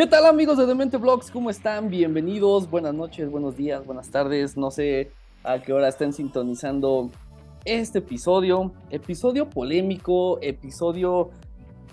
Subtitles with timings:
[0.00, 1.30] ¿Qué tal amigos de Demente Vlogs?
[1.30, 1.90] ¿Cómo están?
[1.90, 4.56] Bienvenidos, buenas noches, buenos días, buenas tardes.
[4.56, 5.10] No sé
[5.44, 7.10] a qué hora estén sintonizando
[7.66, 8.72] este episodio.
[8.88, 11.28] Episodio polémico, episodio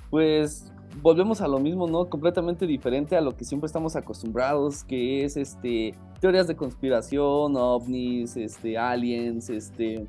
[0.09, 2.05] pues volvemos a lo mismo, ¿no?
[2.05, 8.37] Completamente diferente a lo que siempre estamos acostumbrados, que es este teorías de conspiración, ovnis,
[8.37, 10.07] este aliens, este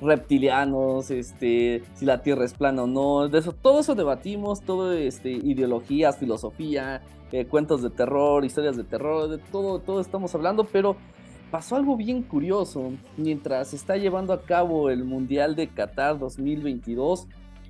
[0.00, 4.92] reptilianos, este, si la Tierra es plana o no, de eso, todo eso debatimos, todo
[4.92, 7.02] este, ideologías, filosofía,
[7.32, 10.96] eh, cuentos de terror, historias de terror, de todo, todo estamos hablando, pero
[11.50, 12.92] pasó algo bien curioso.
[13.16, 17.26] Mientras se está llevando a cabo el Mundial de Qatar 2022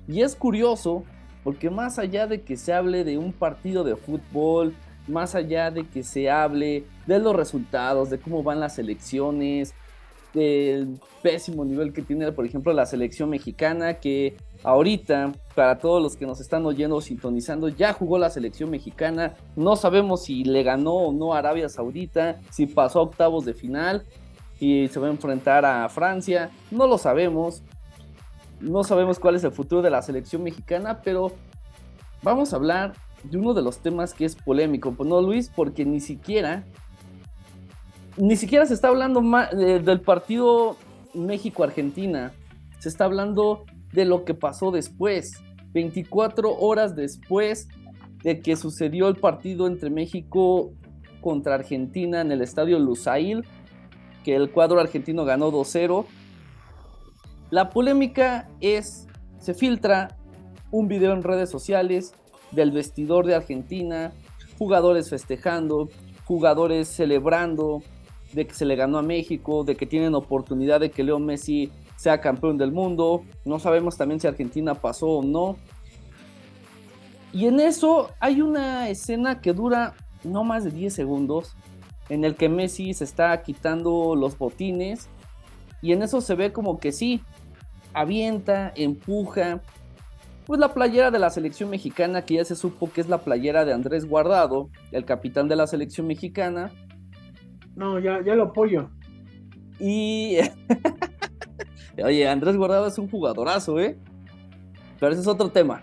[0.07, 1.03] y es curioso
[1.43, 4.73] porque más allá de que se hable de un partido de fútbol,
[5.07, 9.75] más allá de que se hable de los resultados, de cómo van las elecciones,
[10.35, 16.15] del pésimo nivel que tiene, por ejemplo, la selección mexicana, que ahorita, para todos los
[16.15, 19.35] que nos están oyendo o sintonizando, ya jugó la selección mexicana.
[19.55, 23.53] No sabemos si le ganó o no a Arabia Saudita, si pasó a octavos de
[23.53, 24.05] final
[24.59, 26.51] y se va a enfrentar a Francia.
[26.69, 27.63] No lo sabemos.
[28.59, 31.31] No sabemos cuál es el futuro de la selección mexicana, pero
[32.21, 34.91] vamos a hablar de uno de los temas que es polémico.
[34.91, 36.65] Pues no, Luis, porque ni siquiera
[38.17, 39.21] ni siquiera se está hablando
[39.53, 40.77] del partido
[41.13, 42.33] México-Argentina.
[42.79, 45.41] Se está hablando de lo que pasó después.
[45.73, 47.67] 24 horas después
[48.23, 50.71] de que sucedió el partido entre México
[51.21, 53.45] contra Argentina en el estadio Lusail,
[54.23, 56.05] que el cuadro argentino ganó 2-0.
[57.49, 59.07] La polémica es,
[59.39, 60.17] se filtra
[60.71, 62.13] un video en redes sociales
[62.51, 64.13] del vestidor de Argentina,
[64.57, 65.89] jugadores festejando,
[66.25, 67.83] jugadores celebrando,
[68.33, 71.71] de que se le ganó a México, de que tienen oportunidad de que Leo Messi
[71.95, 73.23] sea campeón del mundo.
[73.45, 75.57] No sabemos también si Argentina pasó o no.
[77.31, 81.55] Y en eso hay una escena que dura no más de 10 segundos,
[82.09, 85.07] en el que Messi se está quitando los botines.
[85.81, 87.21] Y en eso se ve como que sí,
[87.93, 89.61] avienta, empuja.
[90.45, 93.65] Pues la playera de la selección mexicana, que ya se supo que es la playera
[93.65, 96.71] de Andrés Guardado, el capitán de la selección mexicana
[97.75, 98.89] no, ya, ya lo apoyo.
[99.79, 100.37] Y.
[102.03, 103.97] Oye, Andrés Guardado es un jugadorazo, ¿eh?
[104.99, 105.81] Pero ese es otro tema.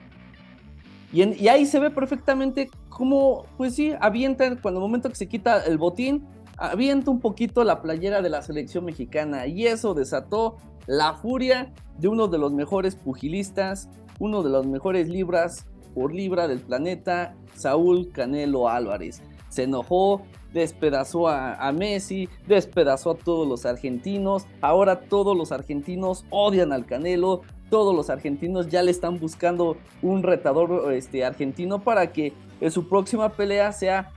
[1.13, 5.29] Y, y, ahí se ve perfectamente cómo, pues sí, avienta, cuando el momento que se
[5.29, 6.27] quita el botín,
[6.57, 9.47] avienta un poquito la playera de la selección mexicana.
[9.47, 13.89] Y eso desató la furia de uno de los mejores pugilistas,
[14.19, 19.23] uno de los mejores libras por libra del planeta, Saúl Canelo Álvarez.
[19.49, 20.23] Se enojó,
[20.53, 27.43] despedazó a, Messi, despedazó a todos los argentinos, ahora todos los argentinos odian al Canelo,
[27.71, 32.89] todos los argentinos ya le están buscando un retador este, argentino para que en su
[32.89, 34.11] próxima pelea sea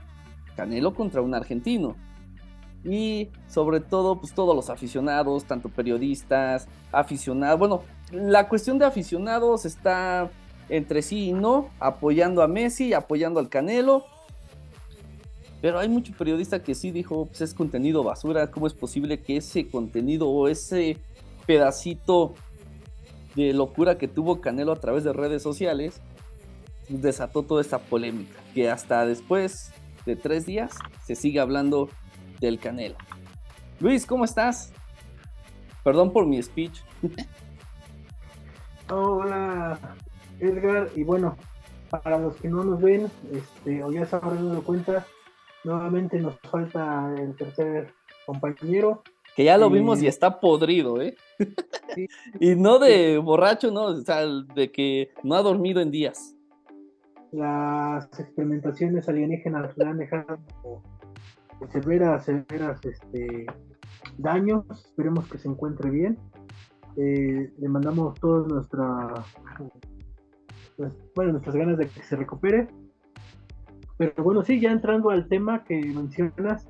[0.56, 1.96] Canelo contra un argentino.
[2.84, 7.82] Y sobre todo, pues todos los aficionados, tanto periodistas, aficionados, bueno,
[8.12, 10.30] la cuestión de aficionados está
[10.68, 14.04] entre sí y no, apoyando a Messi, apoyando al Canelo,
[15.60, 19.38] pero hay mucho periodista que sí dijo, pues es contenido basura, ¿cómo es posible que
[19.38, 20.98] ese contenido o ese
[21.46, 22.34] pedacito
[23.34, 26.00] de locura que tuvo Canelo a través de redes sociales
[26.88, 28.38] desató toda esta polémica?
[28.54, 29.72] Que hasta después
[30.04, 30.74] de tres días
[31.04, 31.88] se sigue hablando
[32.40, 32.96] del Canelo.
[33.80, 34.72] Luis, ¿cómo estás?
[35.82, 36.80] Perdón por mi speech.
[38.90, 39.78] Hola,
[40.38, 40.90] Edgar.
[40.94, 41.36] Y bueno,
[41.90, 45.06] para los que no nos ven, este, o ya se habrán dado cuenta,
[45.66, 47.92] Nuevamente nos falta el tercer
[48.24, 49.02] compañero.
[49.34, 51.16] Que ya lo vimos y está podrido, ¿eh?
[52.40, 54.24] y no de borracho, no, o sea,
[54.54, 56.36] de que no ha dormido en días.
[57.32, 60.38] Las experimentaciones alienígenas le han dejado
[61.72, 63.46] severas, severas este,
[64.18, 64.64] daños.
[64.70, 66.16] Esperemos que se encuentre bien.
[66.96, 69.14] Eh, le mandamos todas nuestra,
[70.76, 72.68] pues, bueno, nuestras ganas de que se recupere
[73.98, 76.66] pero bueno, sí, ya entrando al tema que mencionas,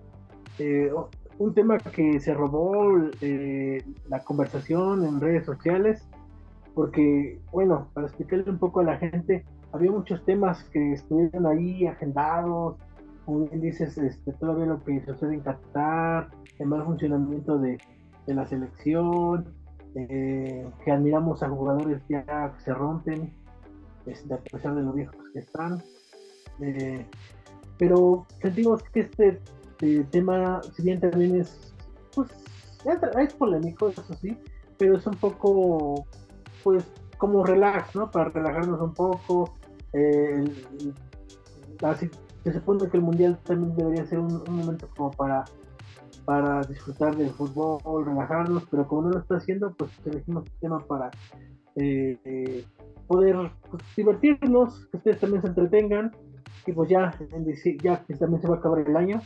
[0.59, 0.93] eh,
[1.39, 6.09] un tema que se robó eh, la conversación en redes sociales,
[6.75, 11.87] porque, bueno, para explicarle un poco a la gente, había muchos temas que estuvieron ahí
[11.87, 12.77] agendados,
[13.25, 17.79] como bien dices, este, todavía lo que sucede en Qatar, el mal funcionamiento de,
[18.27, 19.47] la selección,
[19.95, 23.33] eh, que admiramos a jugadores ya que se rompen,
[24.07, 25.83] este, a pesar de lo viejos que están.
[26.61, 27.07] Eh,
[27.79, 29.41] pero sentimos que este
[29.83, 31.75] eh, tema, si bien también es,
[32.15, 32.31] pues,
[33.19, 34.37] es, polémico, eso sí,
[34.79, 36.07] pero es un poco,
[36.63, 36.85] pues,
[37.19, 38.11] como relax, ¿no?
[38.11, 39.55] Para relajarnos un poco.
[39.93, 40.45] Eh,
[42.45, 45.45] se supone que el mundial también debería ser un, momento como para
[46.25, 50.81] para disfrutar del fútbol, relajarnos, pero como no lo está haciendo, pues elegimos el tema
[50.81, 51.09] para
[51.77, 52.65] eh,
[53.07, 53.37] poder
[53.71, 56.11] pues, divertirnos, que ustedes también se entretengan,
[56.67, 57.13] y pues ya,
[57.83, 59.21] ya también se va a acabar el año,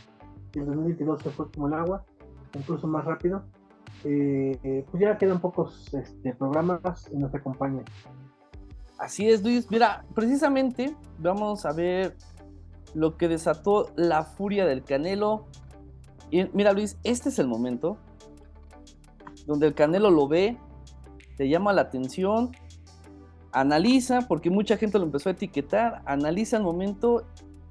[0.55, 2.05] el 2022 se fue como el agua,
[2.55, 3.43] incluso más rápido,
[4.05, 7.85] eh, pues ya quedan pocos este, programas y nos acompañan.
[8.99, 9.71] Así es, Luis.
[9.71, 12.17] Mira, precisamente vamos a ver
[12.95, 15.47] lo que desató la furia del Canelo.
[16.31, 17.97] Y mira, Luis, este es el momento
[19.47, 20.59] donde el Canelo lo ve,
[21.37, 22.51] te llama la atención,
[23.52, 27.25] analiza, porque mucha gente lo empezó a etiquetar, analiza el momento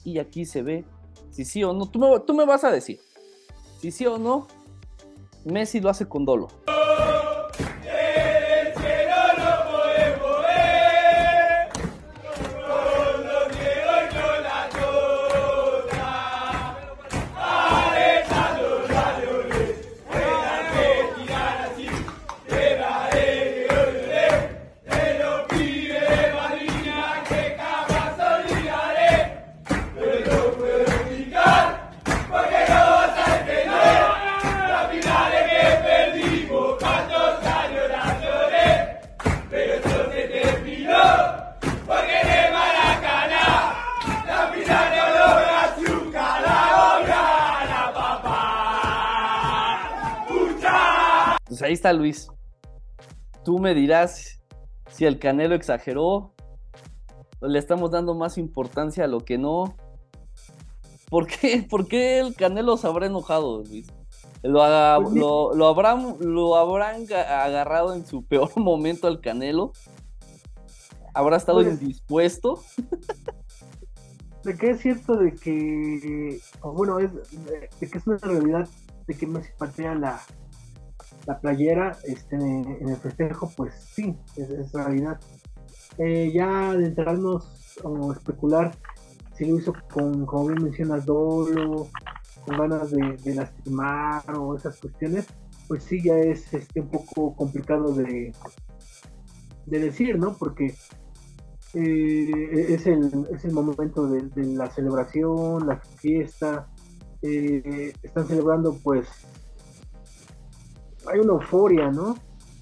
[0.03, 0.85] y aquí se ve
[1.31, 1.85] si sí o no.
[1.85, 2.99] Tú me, tú me vas a decir
[3.79, 4.47] si sí o no,
[5.45, 6.49] Messi lo hace con dolo.
[53.69, 54.41] Me dirás
[54.89, 56.33] si el Canelo exageró,
[57.39, 59.75] le estamos dando más importancia a lo que no.
[61.07, 63.87] ¿Por qué, ¿Por qué el Canelo se habrá enojado, Luis?
[64.41, 64.59] ¿Lo,
[65.03, 69.73] pues lo, habrán, ¿Lo habrán agarrado en su peor momento al Canelo?
[71.13, 72.63] ¿Habrá estado pues indispuesto?
[74.43, 78.69] De que es cierto de que, bueno, es, de, que es una realidad
[79.05, 80.21] de que Messi patea la,
[81.29, 85.19] la playera este, en el festejo, pues sí, es, realidad.
[85.99, 88.71] Eh, ya de entrarnos o especular
[89.35, 91.87] si lo hizo con, como bien mencionas, dolo,
[92.45, 95.27] con ganas de, lastimar o esas cuestiones,
[95.67, 98.33] pues sí ya es este, un poco complicado de,
[99.67, 100.35] de decir, ¿no?
[100.35, 100.73] Porque
[101.75, 106.67] eh, es, el, es el momento de, la celebración, la fiesta,
[107.21, 109.07] eh, están celebrando pues
[111.07, 112.17] hay una euforia, ¿no?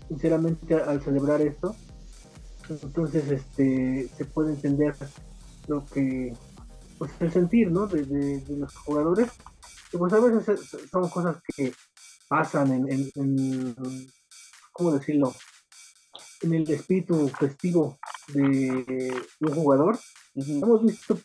[0.07, 1.75] Sinceramente al celebrar esto.
[2.69, 4.95] Entonces, este, se puede entender
[5.68, 6.34] lo que,
[6.98, 7.88] pues el sentir, ¿no?
[7.88, 9.30] De, los jugadores.
[9.94, 10.60] Y pues a veces
[10.92, 11.74] son cosas que
[12.28, 14.12] pasan en, en,
[14.74, 15.34] ¿cómo decirlo?
[16.42, 17.98] En el espíritu festivo
[18.34, 19.98] de, un jugador.
[20.36, 21.18] Hemos visto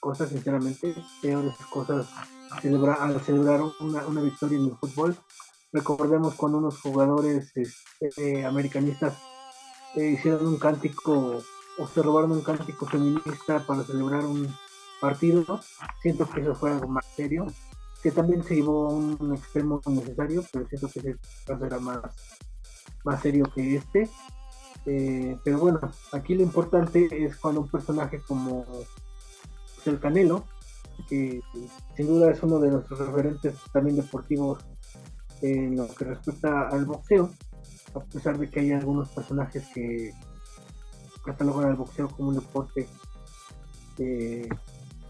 [0.00, 2.08] cosas, sinceramente, peores cosas
[2.50, 5.16] al celebrar una, una victoria en el fútbol
[5.72, 7.52] Recordemos cuando unos jugadores
[8.00, 9.18] este, americanistas
[9.94, 11.42] eh, hicieron un cántico
[11.78, 14.48] o se robaron un cántico feminista para celebrar un
[15.00, 15.60] partido.
[16.02, 17.46] Siento que eso fue algo más serio,
[18.02, 22.00] que también se llevó a un extremo necesario, pero siento que ese caso era más,
[23.04, 24.08] más serio que este.
[24.86, 25.80] Eh, pero bueno,
[26.12, 28.66] aquí lo importante es cuando un personaje como
[29.86, 30.44] el Canelo,
[31.08, 31.40] que
[31.96, 34.58] sin duda es uno de nuestros referentes también deportivos
[35.42, 37.30] en lo que respecta al boxeo,
[37.94, 40.12] a pesar de que hay algunos personajes que
[41.24, 42.88] catalogan al boxeo como un deporte,
[43.98, 44.48] eh,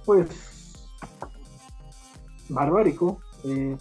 [0.04, 0.28] pues,
[2.48, 3.20] barbárico.
[3.44, 3.76] Eh,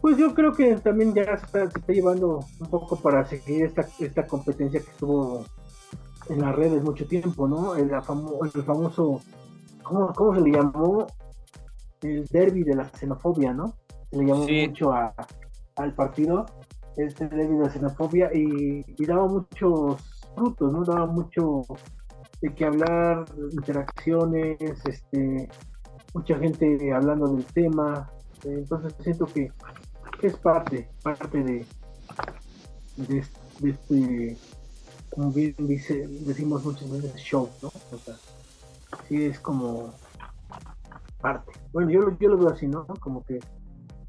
[0.00, 4.26] pues yo creo que también ya se está, llevando un poco para seguir esta, esta
[4.26, 5.44] competencia que estuvo
[6.28, 7.76] en las redes mucho tiempo, ¿no?
[7.76, 9.20] El, el famoso,
[9.82, 11.06] ¿cómo, ¿cómo, se le llamó?
[12.02, 13.74] El derby de la xenofobia, ¿no?
[14.12, 15.14] Le llamó mucho a,
[15.76, 16.46] al partido,
[16.96, 20.02] este debido a xenofobia y, daba muchos
[20.34, 20.84] frutos, ¿no?
[20.84, 21.62] Daba mucho
[22.40, 25.48] de que hablar, interacciones, este,
[26.14, 28.10] mucha gente hablando del tema,
[28.44, 29.52] entonces siento que,
[30.22, 31.66] es parte, parte de,
[32.96, 33.18] de,
[33.62, 34.36] este,
[35.10, 37.68] como bien dice, decimos muchas veces, show, ¿no?
[37.68, 38.16] O sea,
[39.08, 39.94] sí es como
[41.20, 41.52] parte.
[41.72, 42.84] Bueno, yo, yo lo veo así, ¿no?
[42.86, 43.38] Como que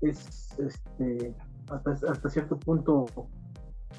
[0.01, 1.35] es este,
[1.71, 3.05] hasta, cierto punto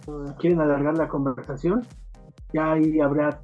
[0.07, 1.87] eh, quieren alargar la conversación.
[2.53, 3.41] Ya ahí habrá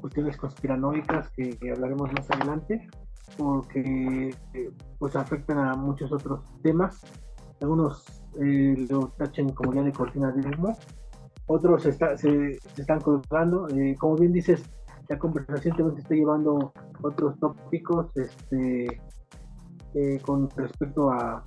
[0.00, 2.88] cuestiones conspiranoicas que, hablaremos más adelante,
[3.36, 7.00] porque eh, pues afectan a muchos otros temas.
[7.60, 8.04] Algunos
[8.40, 10.76] eh, lo tachen como ya de cortina de humo,
[11.46, 13.66] otros se, se, están colgando.
[13.98, 14.62] como bien dices,
[15.08, 19.00] la conversación también se está llevando otros tópicos este,
[20.22, 21.42] con respecto a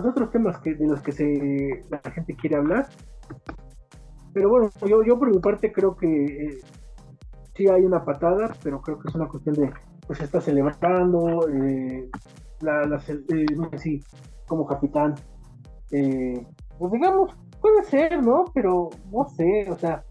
[0.00, 2.88] los pues, otros temas que, de los que se, la gente quiere hablar.
[4.32, 6.58] Pero bueno, yo, yo por mi parte creo que eh,
[7.54, 9.70] sí hay una patada, pero creo que es una cuestión de,
[10.06, 12.08] pues está celebrando, eh,
[12.60, 14.00] la, la sí,
[14.46, 15.14] como capitán,
[15.90, 18.44] pues digamos, puede ser, ¿no?
[18.54, 20.04] Pero no sé, o sea,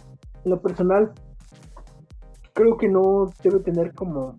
[0.44, 1.14] en lo personal,
[2.54, 4.38] creo que no debe tener como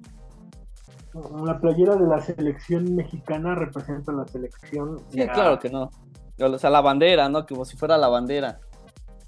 [1.45, 4.99] la playera de la selección mexicana representa la selección.
[5.09, 5.91] Sí, claro que no.
[6.41, 7.47] O sea, la bandera, ¿no?
[7.47, 8.61] Como si fuera la bandera.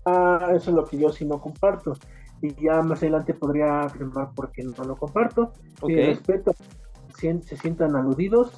[0.04, 1.94] Ah, eso es lo que yo sí no comparto.
[2.42, 5.52] Y ya más adelante podría afirmar por qué no lo comparto.
[5.80, 6.06] Okay.
[6.06, 6.52] respeto,
[7.14, 8.52] se sientan aludidos,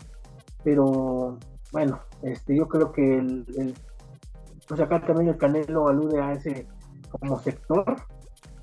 [0.62, 1.38] pero
[1.72, 3.74] bueno, este, yo creo que el,
[4.68, 6.66] pues acá también el Canelo alude a ese
[7.10, 7.96] como sector,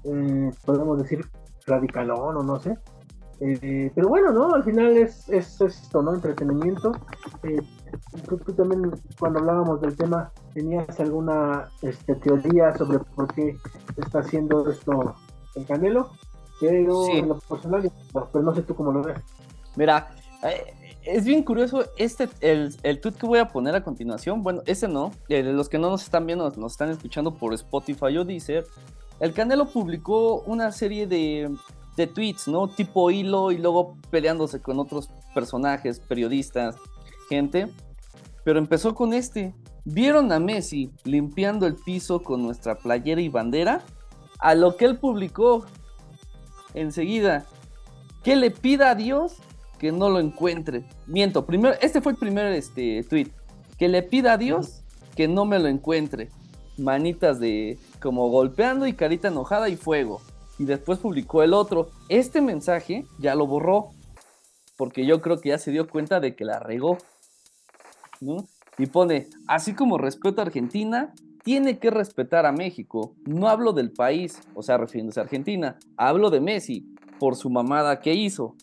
[0.06, 1.26] eh, podemos decir
[1.66, 2.78] radicalón o no sé.
[3.42, 4.54] Eh, pero bueno, ¿no?
[4.54, 6.14] Al final es, es, esto, ¿no?
[6.14, 6.92] Entretenimiento.
[7.44, 7.62] Eh,
[8.28, 13.56] tú, también cuando hablábamos del tema tenías alguna este, teoría sobre por qué
[13.98, 15.16] está haciendo esto
[15.56, 16.10] el Canelo,
[16.60, 19.20] pero en lo personal, pero no sé tú cómo lo ves.
[19.78, 20.10] Mira,
[20.44, 24.44] eh, es bien curioso este el, el tweet que voy a poner a continuación.
[24.44, 25.12] Bueno, ese no.
[25.30, 28.66] los que no nos están viendo, nos están escuchando por Spotify o Deezer.
[29.22, 31.50] El Canelo publicó una serie de,
[31.96, 32.68] de tweets, ¿no?
[32.68, 36.76] Tipo hilo y luego peleándose con otros personajes, periodistas,
[37.30, 37.68] gente.
[38.44, 39.54] Pero empezó con este.
[39.86, 43.84] ¿Vieron a Messi limpiando el piso con nuestra playera y bandera?
[44.40, 45.66] A lo que él publicó
[46.74, 47.46] enseguida.
[48.24, 49.38] Que le pida a Dios
[49.78, 50.86] que no lo encuentre.
[51.08, 53.30] Miento, primero, este fue el primer este, tweet.
[53.78, 54.84] Que le pida a Dios
[55.16, 56.30] que no me lo encuentre
[56.80, 60.22] manitas de como golpeando y carita enojada y fuego.
[60.60, 61.90] Y después publicó el otro.
[62.10, 63.90] Este mensaje ya lo borró.
[64.78, 66.98] Porque yo creo que ya se dio cuenta de que la regó.
[68.22, 68.46] ¿no?
[68.78, 71.14] Y pone, así como respeto a Argentina,
[71.44, 73.16] tiene que respetar a México.
[73.26, 75.78] No hablo del país, o sea, refiriéndose a Argentina.
[75.98, 76.86] Hablo de Messi
[77.20, 78.56] por su mamada que hizo.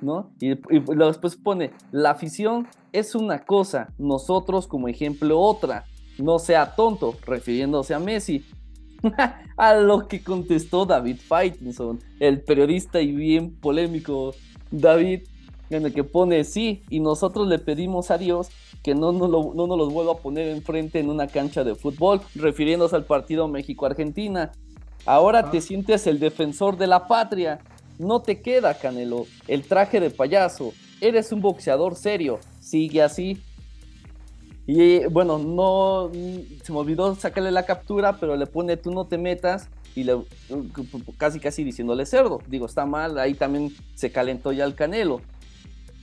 [0.00, 0.32] ¿No?
[0.40, 5.86] Y, y después pone, la afición es una cosa, nosotros como ejemplo otra
[6.18, 8.44] no sea tonto, refiriéndose a Messi.
[9.56, 14.34] a lo que contestó David Faitelson, el periodista y bien polémico
[14.70, 15.22] David,
[15.70, 18.48] en el que pone sí, y nosotros le pedimos a Dios
[18.82, 21.74] que no nos, lo, no nos los vuelva a poner enfrente en una cancha de
[21.74, 24.52] fútbol, refiriéndose al partido México-Argentina.
[25.06, 25.60] Ahora te ah.
[25.62, 27.60] sientes el defensor de la patria.
[27.98, 30.72] No te queda, Canelo, el traje de payaso.
[31.00, 32.40] Eres un boxeador serio.
[32.60, 33.40] Sigue así.
[34.66, 36.10] Y bueno, no
[36.62, 40.16] se me olvidó sacarle la captura, pero le pone tú no te metas y le
[41.18, 42.40] casi casi diciéndole cerdo.
[42.48, 45.20] Digo, está mal, ahí también se calentó ya el canelo,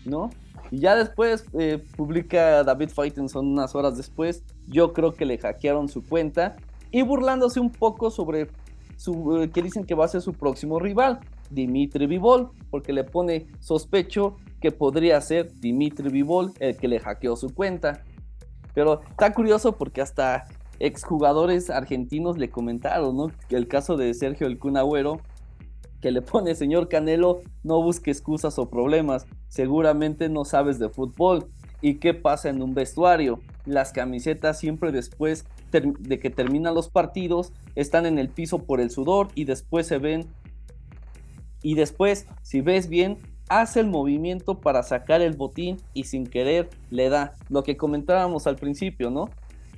[0.06, 0.30] ¿no?
[0.70, 5.89] Y ya después eh, publica David Faitenson unas horas después, yo creo que le hackearon
[5.89, 6.56] su cuenta
[6.91, 8.41] y burlándose un poco sobre
[9.08, 13.48] eh, que dicen que va a ser su próximo rival, Dimitri Vivol, porque le pone
[13.60, 18.03] sospecho que podría ser Dimitri Vivol el que le hackeó su cuenta.
[18.74, 20.46] Pero está curioso porque hasta
[20.80, 23.32] exjugadores argentinos le comentaron, ¿no?
[23.50, 25.22] El caso de Sergio El Cunagüero,
[26.01, 31.48] que le pone, señor Canelo, no busque excusas o problemas, seguramente no sabes de fútbol.
[31.84, 33.40] ¿Y qué pasa en un vestuario?
[33.66, 38.92] Las camisetas siempre después de que terminan los partidos están en el piso por el
[38.92, 40.28] sudor y después se ven.
[41.63, 43.20] Y después, si ves bien,
[43.50, 47.34] hace el movimiento para sacar el botín y sin querer le da.
[47.50, 49.30] Lo que comentábamos al principio, ¿no?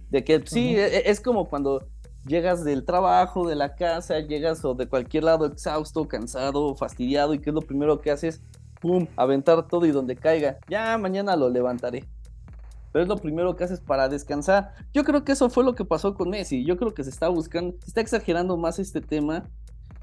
[0.09, 1.87] De que sí, e, e, es como cuando
[2.25, 7.39] llegas del trabajo, de la casa, llegas o de cualquier lado exhausto, cansado, fastidiado y
[7.39, 8.41] que es lo primero que haces,
[8.79, 10.57] pum, aventar todo y donde caiga.
[10.69, 12.05] Ya mañana lo levantaré.
[12.91, 14.73] Pero es lo primero que haces para descansar.
[14.93, 16.63] Yo creo que eso fue lo que pasó con Messi.
[16.63, 19.49] Yo creo que se está buscando, se está exagerando más este tema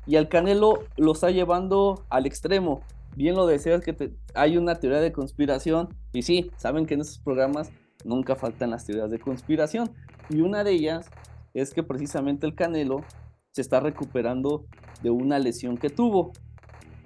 [0.07, 2.81] y al Canelo lo está llevando al extremo
[3.21, 7.19] bien lo decías que hay una teoría de conspiración y sí, saben que en estos
[7.19, 7.71] programas
[8.03, 9.91] nunca faltan las teorías de conspiración
[10.31, 11.11] y una de ellas
[11.53, 13.05] es que precisamente el Canelo
[13.53, 14.65] se está recuperando
[15.03, 16.33] de una lesión que tuvo.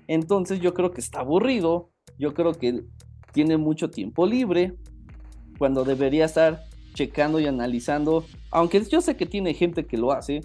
[0.07, 2.85] Entonces yo creo que está aburrido, yo creo que
[3.33, 4.77] tiene mucho tiempo libre
[5.59, 6.63] cuando debería estar
[6.95, 10.43] checando y analizando, aunque yo sé que tiene gente que lo hace,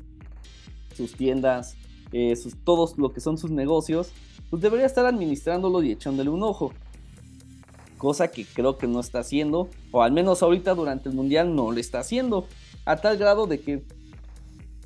[0.96, 1.78] sus tiendas,
[2.12, 4.12] eh, todos lo que son sus negocios,
[4.50, 6.74] pues debería estar administrándolo y echándole un ojo.
[7.98, 11.72] Cosa que creo que no está haciendo, o al menos ahorita durante el Mundial no
[11.72, 12.48] lo está haciendo,
[12.86, 13.84] a tal grado de que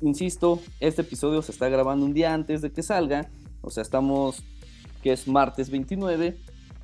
[0.02, 3.28] insisto, este episodio se está grabando un día antes de que salga,
[3.62, 4.42] o sea, estamos,
[5.02, 6.36] que es martes 29.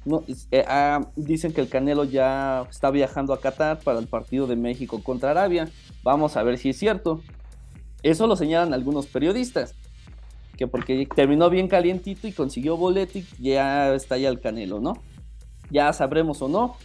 [0.07, 4.47] No, eh, ah, dicen que el Canelo ya está viajando a Qatar para el partido
[4.47, 5.69] de México contra Arabia.
[6.03, 7.21] Vamos a ver si es cierto.
[8.03, 9.75] Eso lo señalan algunos periodistas.
[10.61, 14.93] Que porque terminó bien calientito y consiguió boleto y ya está ya el Canelo, ¿no?
[15.71, 16.77] Ya sabremos o no.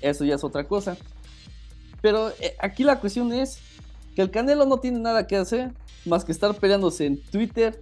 [0.00, 0.96] Eso ya es otra cosa.
[2.00, 3.58] Pero eh, aquí la cuestión es
[4.14, 5.72] que el Canelo no tiene nada que hacer
[6.06, 7.80] más que estar peleándose en Twitter,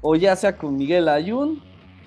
[0.00, 1.62] o ya sea con Miguel Ayun,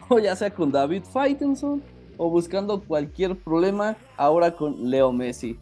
[0.09, 1.83] o ya sea con David Faitelson,
[2.17, 5.59] o buscando cualquier problema ahora con Leo Messi.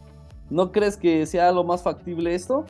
[0.48, 2.64] ¿No crees que sea lo más factible esto?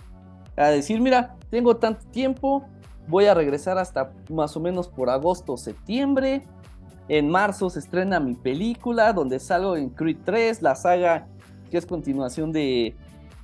[0.56, 2.68] A decir, mira, tengo tanto tiempo,
[3.08, 6.42] voy a regresar hasta más o menos por agosto, septiembre.
[7.08, 11.26] En marzo se estrena mi película donde salgo en Creed 3, la saga
[11.70, 12.94] que es continuación de,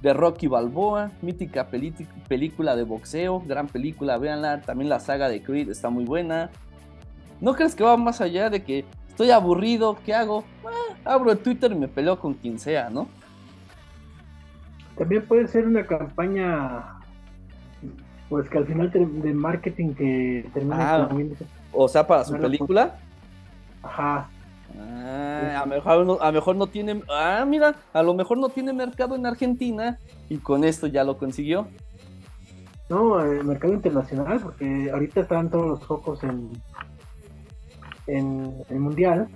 [0.02, 1.68] de Rocky Balboa, mítica
[2.28, 4.61] película de boxeo, gran película, véanla.
[4.61, 6.50] También la saga de Creed está muy buena.
[7.40, 9.97] ¿No crees que va más allá de que estoy aburrido?
[10.04, 10.44] ¿Qué hago?
[10.64, 13.09] Ah, abro el Twitter y me peleo con quien sea, ¿no?
[14.97, 16.94] También puede ser una campaña,
[18.35, 21.09] pues que al final de marketing que termina ah,
[21.71, 22.97] O sea, para su película.
[23.81, 24.29] Ajá.
[24.76, 27.00] Ah, a, mejor no, a mejor no tiene.
[27.09, 31.17] Ah, mira, a lo mejor no tiene mercado en Argentina y con esto ya lo
[31.17, 31.69] consiguió.
[32.88, 36.50] No, el eh, mercado internacional, porque ahorita están todos los focos en,
[38.09, 39.29] en el mundial.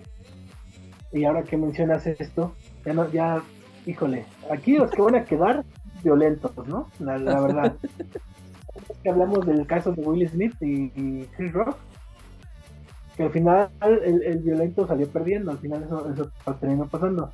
[1.13, 2.53] Y ahora que mencionas esto,
[2.85, 3.43] ya no, ya,
[3.87, 5.65] híjole, aquí los que van a quedar
[6.03, 6.91] violentos, ¿no?
[6.99, 7.77] La, verdad.
[9.03, 11.77] que hablamos del caso de Will Smith y, y Chris Rock
[13.19, 16.31] que al final el, violento salió perdiendo, al final eso, eso
[16.61, 17.33] terminó pasando.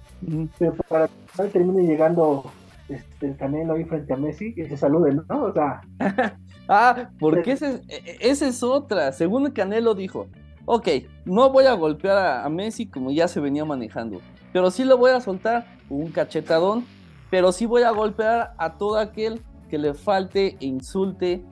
[0.58, 2.50] Pero para que termine llegando
[2.88, 5.44] este, el Canelo ahí frente a Messi y se saluden, ¿no?
[5.44, 5.82] O sea.
[6.68, 9.12] ah, porque ese, e, esa es otra.
[9.12, 10.26] Según el Canelo dijo,
[10.64, 10.88] ok,
[11.26, 14.22] no voy a golpear a, a, Messi como ya se venía manejando,
[14.54, 16.86] pero sí le voy a soltar un cachetadón,
[17.30, 21.42] pero sí voy a golpear a todo aquel que le falte e insulte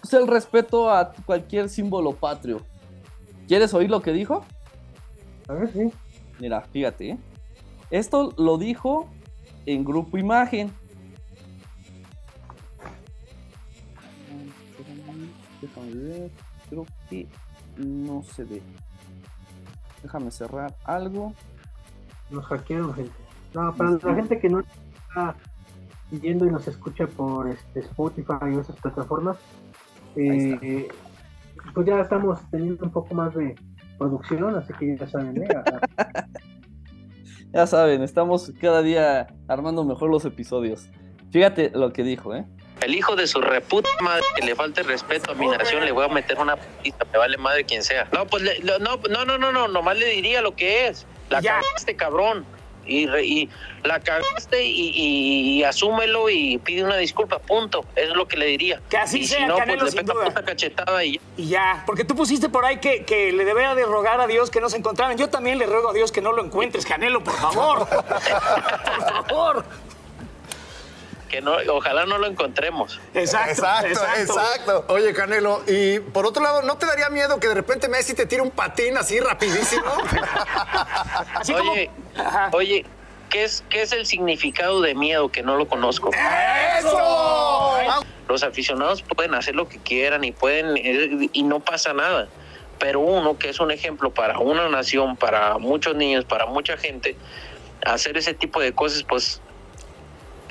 [0.00, 2.62] pues, el respeto a cualquier símbolo patrio.
[3.46, 4.44] ¿Quieres oír lo que dijo?
[5.48, 5.92] A ver, sí.
[6.38, 7.10] Mira, fíjate.
[7.10, 7.18] ¿eh?
[7.90, 9.08] Esto lo dijo
[9.66, 10.70] en Grupo Imagen.
[15.60, 16.30] Déjame ver.
[16.68, 17.26] Creo que
[17.78, 18.62] no se ve.
[20.02, 21.32] Déjame cerrar algo.
[22.30, 23.12] Nos hackearon, gente.
[23.54, 25.34] No, para la gente que no está
[26.10, 29.36] viendo y nos escucha por este, Spotify y esas plataformas,
[30.16, 30.88] eh,
[31.74, 33.54] pues ya estamos teniendo un poco más de
[33.98, 35.48] producción, así que ya saben, ¿eh?
[37.52, 40.88] ya saben, estamos cada día armando mejor los episodios.
[41.30, 42.46] Fíjate lo que dijo, ¿eh?
[42.80, 46.04] El hijo de su reputa madre que le falte respeto a mi nación, le voy
[46.04, 48.08] a meter una pista, me vale madre quien sea.
[48.12, 51.04] No, pues no, no, no, no, no, nomás le diría lo que es.
[51.28, 51.40] La
[51.76, 52.46] este cabrón
[52.88, 53.48] y,
[53.84, 57.84] la cagaste y, asúmelo y pide una disculpa, punto.
[57.94, 58.80] Es lo que le diría.
[58.88, 61.20] Que así sea, si no, Canelo, pues le pega puta cachetada y ya.
[61.36, 64.50] Y ya, porque tú pusiste por ahí que, que le debería de rogar a Dios
[64.50, 65.16] que no se encontraran.
[65.16, 67.88] Yo también le ruego a Dios que no lo encuentres, Canelo, por favor.
[67.88, 69.64] por favor
[71.28, 73.00] que no, ojalá no lo encontremos.
[73.14, 77.54] Exacto, exacto, exacto, Oye, Canelo, y por otro lado, ¿no te daría miedo que de
[77.54, 79.84] repente Messi te tire un patín así rapidísimo?
[81.54, 81.90] oye,
[82.52, 82.86] oye,
[83.30, 86.10] ¿qué es, ¿qué es el significado de miedo que no lo conozco?
[86.78, 88.04] ¡Eso!
[88.28, 90.74] Los aficionados pueden hacer lo que quieran y pueden
[91.32, 92.28] y no pasa nada.
[92.78, 97.16] Pero uno que es un ejemplo para una nación, para muchos niños, para mucha gente,
[97.84, 99.40] hacer ese tipo de cosas, pues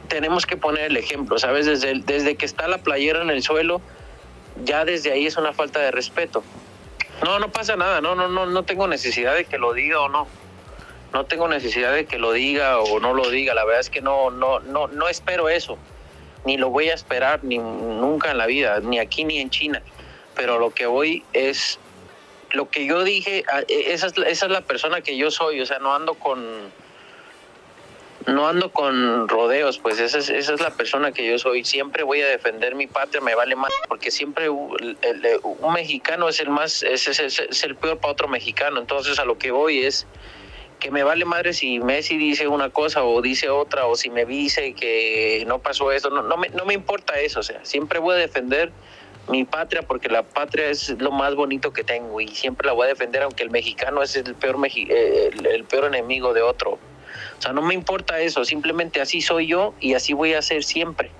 [0.07, 1.65] tenemos que poner el ejemplo, ¿sabes?
[1.65, 3.81] Desde, desde que está la playera en el suelo,
[4.63, 6.43] ya desde ahí es una falta de respeto.
[7.23, 10.09] No, no pasa nada, no, no, no, no tengo necesidad de que lo diga o
[10.09, 10.27] no.
[11.13, 13.53] No tengo necesidad de que lo diga o no lo diga.
[13.53, 15.77] La verdad es que no, no, no, no espero eso.
[16.45, 19.81] Ni lo voy a esperar ni nunca en la vida, ni aquí ni en China.
[20.35, 21.79] Pero lo que voy es
[22.51, 25.59] lo que yo dije, ah, e, esa es, esa es la persona que yo soy,
[25.61, 26.39] o sea, no ando con
[28.27, 31.63] no ando con rodeos, pues esa es, esa es la persona que yo soy.
[31.63, 36.49] Siempre voy a defender mi patria, me vale más, porque siempre un mexicano es el
[36.49, 38.79] más, es, es, el peor para otro mexicano.
[38.79, 40.05] Entonces a lo que voy es
[40.79, 44.25] que me vale madre si Messi dice una cosa o dice otra, o si me
[44.25, 47.97] dice que no pasó eso, no, no, me, no me importa eso, o sea, siempre
[47.97, 48.71] voy a defender
[49.27, 52.85] mi patria porque la patria es lo más bonito que tengo y siempre la voy
[52.85, 56.77] a defender aunque el mexicano es el peor, eh, el peor enemigo de otro.
[57.37, 60.63] O sea, no me importa eso, simplemente así soy yo y así voy a ser
[60.63, 61.11] siempre.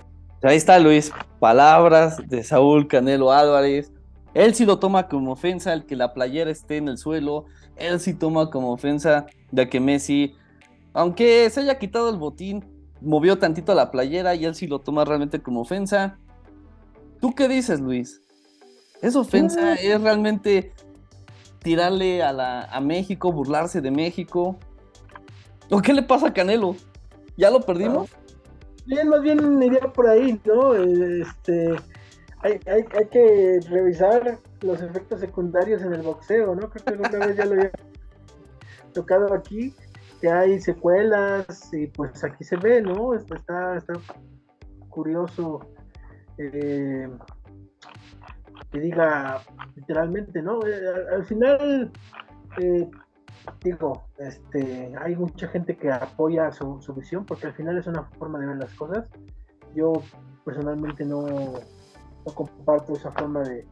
[0.43, 3.91] Ahí está Luis, palabras de Saúl Canelo Álvarez.
[4.34, 7.45] Él sí lo toma como ofensa el que la playera esté en el suelo.
[7.75, 10.36] Él sí toma como ofensa de que Messi,
[10.93, 12.63] aunque se haya quitado el botín,
[13.01, 16.17] movió tantito la playera y él sí lo toma realmente como ofensa.
[17.19, 18.21] ¿Tú qué dices, Luis?
[19.01, 19.73] ¿Es ofensa?
[19.73, 20.71] ¿Es realmente
[21.63, 24.58] tirarle a, la, a México, burlarse de México?
[25.69, 26.75] ¿O qué le pasa a Canelo?
[27.36, 28.10] ¿Ya lo perdimos?
[28.86, 30.73] Bien, más bien iría por ahí, ¿no?
[30.73, 31.75] Este,
[32.41, 36.69] hay, hay, que revisar los efectos secundarios en el boxeo, ¿no?
[36.69, 37.71] Creo que alguna vez ya lo había
[38.93, 39.75] tocado aquí,
[40.21, 43.13] que hay secuelas y pues aquí se ve, ¿no?
[43.13, 43.93] Está, está
[44.89, 45.60] curioso
[46.38, 47.10] eh,
[48.71, 49.41] que diga
[49.75, 50.65] literalmente, ¿no?
[50.65, 51.91] Eh, al, al final,
[52.60, 52.89] eh,
[53.64, 58.40] digo, este, hay mucha gente que apoya su, visión porque al final es una forma
[58.40, 59.08] de ver las cosas.
[59.76, 59.94] Yo
[60.46, 63.68] personalmente no, no comparto esa forma de,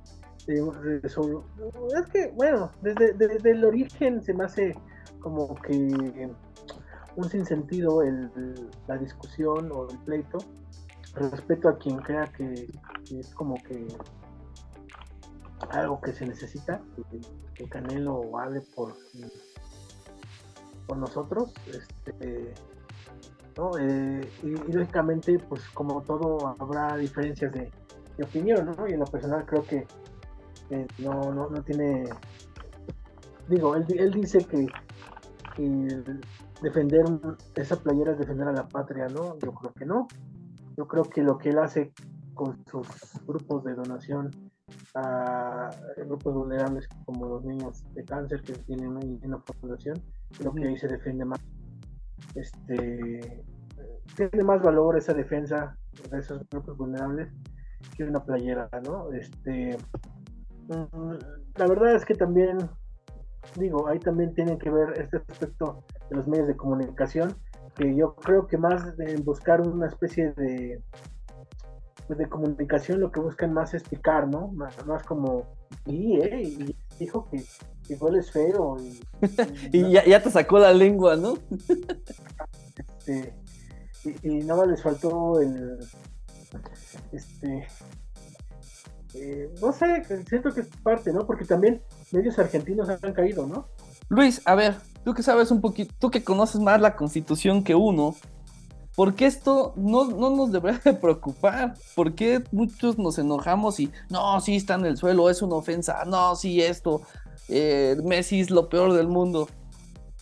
[0.48, 4.76] de, de es que bueno desde, desde el origen se me hace
[5.20, 6.30] como que
[7.16, 10.38] un sinsentido el, la discusión o el pleito
[11.16, 12.68] respeto a quien crea que,
[13.08, 13.88] que es como que
[15.72, 17.22] algo que se necesita que,
[17.54, 18.94] que Canelo hable por
[20.86, 22.54] por nosotros este
[23.58, 23.71] ¿no?
[23.80, 27.71] Eh, y, lógicamente pues como todo habrá diferencias de,
[28.24, 28.88] opinión ¿no?
[28.88, 29.86] y en lo personal creo que
[31.00, 32.06] no, no, no tiene
[33.48, 34.67] digo él, dice que,
[36.62, 37.06] defender
[37.56, 40.08] esa playera es defender a la patria no yo creo que no
[40.78, 41.93] yo creo que lo que él hace
[42.34, 42.88] con sus
[43.26, 44.32] grupos de donación
[44.95, 50.02] a grupos vulnerables como los niños de cáncer que tienen ahí en la población
[50.38, 51.39] creo que ahí se defiende más
[52.36, 53.45] este
[54.15, 55.78] tiene más valor esa defensa
[56.12, 57.30] de esos grupos vulnerables
[57.95, 59.12] que una playera, ¿no?
[59.13, 59.78] Este,
[60.67, 61.13] mm,
[61.56, 62.58] la verdad es que también,
[63.56, 67.36] digo, ahí también tiene que ver este aspecto de los medios de comunicación,
[67.76, 70.82] que yo creo que más de buscar una especie de
[72.08, 74.50] pues, de comunicación lo que buscan más es picar, ¿no?
[74.50, 75.43] Más, más como,
[75.86, 77.43] y, eh, y dijo que,
[77.88, 79.00] que igual es feo y,
[79.78, 81.38] Y ya, ya te sacó la lengua, ¿no?
[83.06, 83.34] este,
[84.04, 85.80] y, y nada más les faltó el
[87.12, 87.67] este
[89.17, 91.26] eh, no sé, siento que es parte, ¿no?
[91.26, 93.69] Porque también medios argentinos han caído, ¿no?
[94.10, 97.76] Luis, a ver, tú que sabes un poquito, tú que conoces más la constitución que
[97.76, 98.15] uno,
[98.93, 101.76] ¿por qué esto no, no nos debería de preocupar?
[101.95, 106.04] ¿Por qué muchos nos enojamos y no, sí está en el suelo, es una ofensa,
[106.06, 107.02] no, sí esto,
[107.49, 109.47] eh, Messi es lo peor del mundo?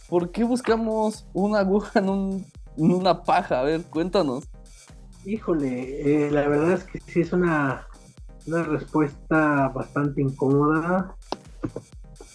[0.09, 2.45] ¿Por qué buscamos una aguja en, un-
[2.77, 3.59] en una paja?
[3.61, 4.43] A ver, cuéntanos.
[5.25, 7.87] Híjole, eh, la verdad es que sí es una,
[8.45, 11.15] una respuesta bastante incómoda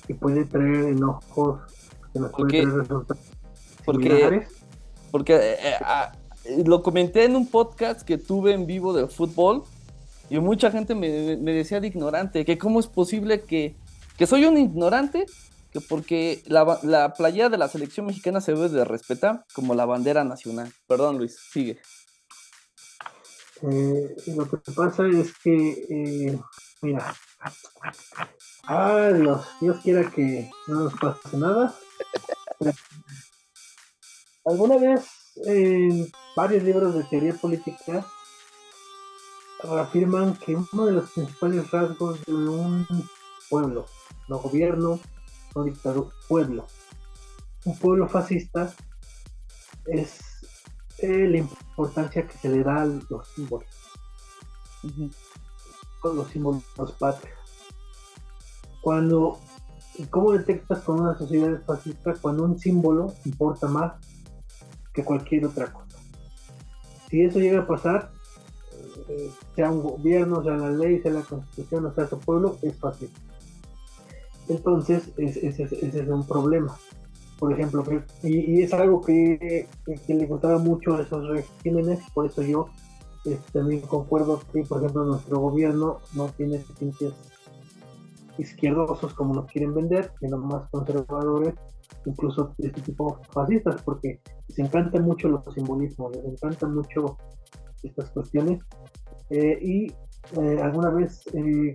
[0.06, 1.60] que puede traer enojos,
[2.12, 2.62] que nos ¿Por puede qué?
[2.62, 3.22] traer resultados
[3.84, 4.48] Porque similares.
[5.10, 6.12] Porque eh, ah,
[6.64, 9.64] lo comenté en un podcast que tuve en vivo de fútbol
[10.30, 13.76] y mucha gente me, me decía de ignorante, que cómo es posible que,
[14.18, 15.26] que soy un ignorante,
[15.70, 19.86] que porque la, la playera de la selección mexicana se debe de respetar como la
[19.86, 20.72] bandera nacional.
[20.86, 21.80] Perdón Luis, sigue.
[23.62, 25.56] Eh, lo que pasa es que,
[25.88, 26.38] eh,
[26.82, 27.14] mira,
[28.64, 31.74] ah, Dios, Dios quiera que no nos pase nada.
[34.44, 35.06] Alguna vez
[35.44, 38.06] en varios libros de teoría política
[39.62, 42.86] afirman que uno de los principales rasgos de un
[43.48, 43.86] pueblo,
[44.28, 45.00] no gobierno,
[45.54, 46.66] no dictadura, pueblo,
[47.64, 48.72] un pueblo fascista
[49.86, 50.20] es
[50.98, 53.68] eh, la importancia que se le da a los símbolos,
[56.02, 56.64] los símbolos
[56.98, 57.38] patrios.
[58.80, 59.38] Cuando,
[59.96, 63.94] ¿y ¿cómo detectas con una sociedad fascista cuando un símbolo importa más
[64.92, 65.98] que cualquier otra cosa?
[67.10, 68.12] Si eso llega a pasar,
[69.08, 72.76] eh, sea un gobierno, sea la ley, sea la constitución, o sea su pueblo, es
[72.78, 73.10] fácil.
[74.48, 76.76] Entonces, es- ese es, ese es un problema.
[77.38, 77.84] Por ejemplo,
[78.22, 79.68] y, y es algo que,
[80.06, 82.66] que- le gustaba mucho a esos regímenes, por eso yo
[83.24, 87.12] este, también concuerdo que, por ejemplo, nuestro gobierno no tiene tintes
[88.38, 91.54] izquierdosos como nos quieren vender, sino más conservadores,
[92.06, 97.18] incluso este tipo fascistas, porque les encantan mucho los simbolismos, les encantan mucho
[97.82, 98.60] estas cuestiones.
[99.30, 99.86] Eh, y
[100.40, 101.74] eh, alguna vez eh,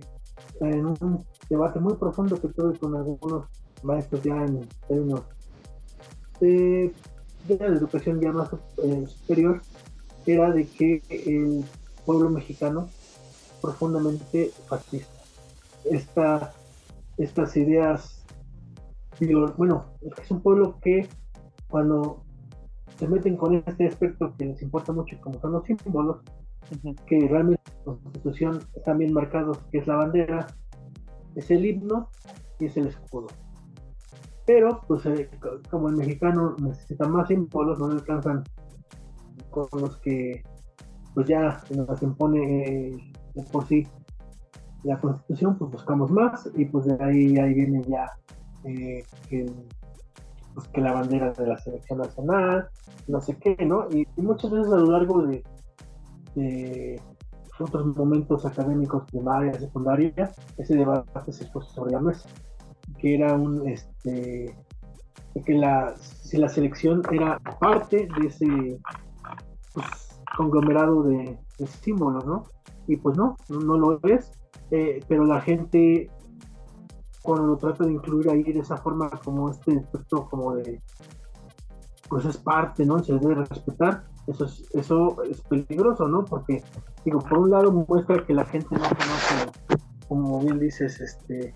[0.60, 3.46] en un debate muy profundo que tuve con algunos
[3.82, 5.22] maestros ya en términos
[6.40, 6.92] de,
[7.48, 8.48] de la educación ya más
[8.82, 9.60] eh, superior,
[10.26, 11.64] era de que el
[12.04, 12.88] pueblo mexicano
[13.60, 15.12] profundamente fascista.
[15.84, 16.52] Esta,
[17.18, 18.24] estas ideas,
[19.56, 19.86] bueno,
[20.22, 21.08] es un pueblo que
[21.68, 22.22] cuando
[22.98, 26.18] se meten con este aspecto que les importa mucho, como son los símbolos,
[27.06, 30.46] que realmente la constitución están bien marcados, que es la bandera,
[31.34, 32.08] es el himno
[32.58, 33.26] y es el escudo.
[34.46, 35.30] Pero, pues, eh,
[35.70, 38.44] como el mexicano necesita más símbolos, no alcanzan
[39.50, 40.42] con los que,
[41.14, 43.12] pues ya nos impone eh,
[43.52, 43.86] por sí
[44.82, 48.06] la constitución, pues buscamos más y pues de ahí, ahí viene ya
[48.64, 49.46] eh, que,
[50.54, 52.68] pues, que la bandera de la selección nacional,
[53.08, 53.88] no sé qué, ¿no?
[53.90, 55.42] Y, muchas veces a lo largo de,
[56.34, 57.00] de
[57.58, 61.94] otros momentos académicos primaria, secundaria, ese debate se puso sobre
[62.98, 64.56] que era un, este,
[65.44, 68.78] que la, si la selección era parte de ese
[69.72, 69.86] pues,
[70.36, 71.38] conglomerado de,
[71.80, 72.44] símbolos, ¿no?
[72.86, 74.32] Y pues no, no lo es,
[74.70, 76.10] eh, pero la gente
[77.22, 80.82] cuando lo trata de incluir ahí de esa forma como este aspecto como de
[82.08, 83.02] pues es parte, ¿no?
[83.02, 86.24] Se debe respetar, eso es, eso es peligroso, ¿no?
[86.24, 86.62] Porque,
[87.04, 91.54] digo, por un lado muestra que la gente no conoce, como bien dices, este,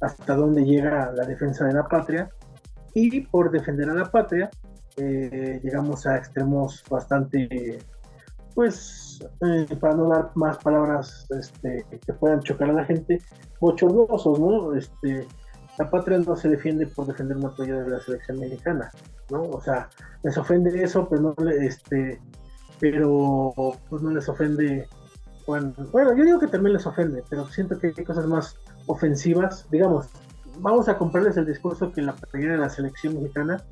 [0.00, 2.30] hasta dónde llega la defensa de la patria,
[2.94, 4.50] y por defender a la patria,
[4.96, 7.78] eh, llegamos a extremos bastante,
[8.54, 13.20] pues, eh, para no dar más palabras este, que puedan chocar a la gente,
[13.60, 14.74] bochornosos, ¿no?
[14.74, 15.26] Este,
[15.78, 18.90] la patria no se defiende por defender una playa de la selección mexicana,
[19.30, 19.42] ¿no?
[19.42, 19.88] O sea,
[20.24, 22.20] les ofende eso, pero no le, este,
[22.80, 23.52] pero
[23.88, 24.88] pues no les ofende,
[25.46, 29.66] bueno, bueno, yo digo que también les ofende, pero siento que hay cosas más ofensivas,
[29.70, 30.08] digamos,
[30.58, 33.64] vamos a comprarles el discurso que la playera de la selección mexicana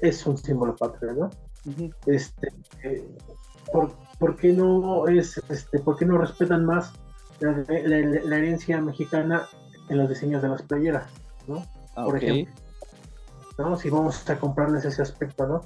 [0.00, 1.30] es un símbolo patrio, ¿no?
[2.04, 2.48] Este,
[2.82, 3.08] eh,
[4.18, 6.92] ¿por, qué no es, este, por qué no respetan más
[7.40, 9.46] la herencia mexicana
[9.88, 11.23] en los diseños de las playeras?
[11.46, 11.64] ¿No?
[11.96, 12.52] Ah, Por ejemplo,
[13.58, 13.76] ¿no?
[13.76, 15.60] Si vamos a comprarles ese aspecto, ¿no?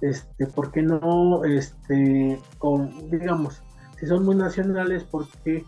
[0.00, 3.62] Este, ¿por qué no, este, con, digamos,
[3.98, 5.64] si son muy nacionales, ¿por qué,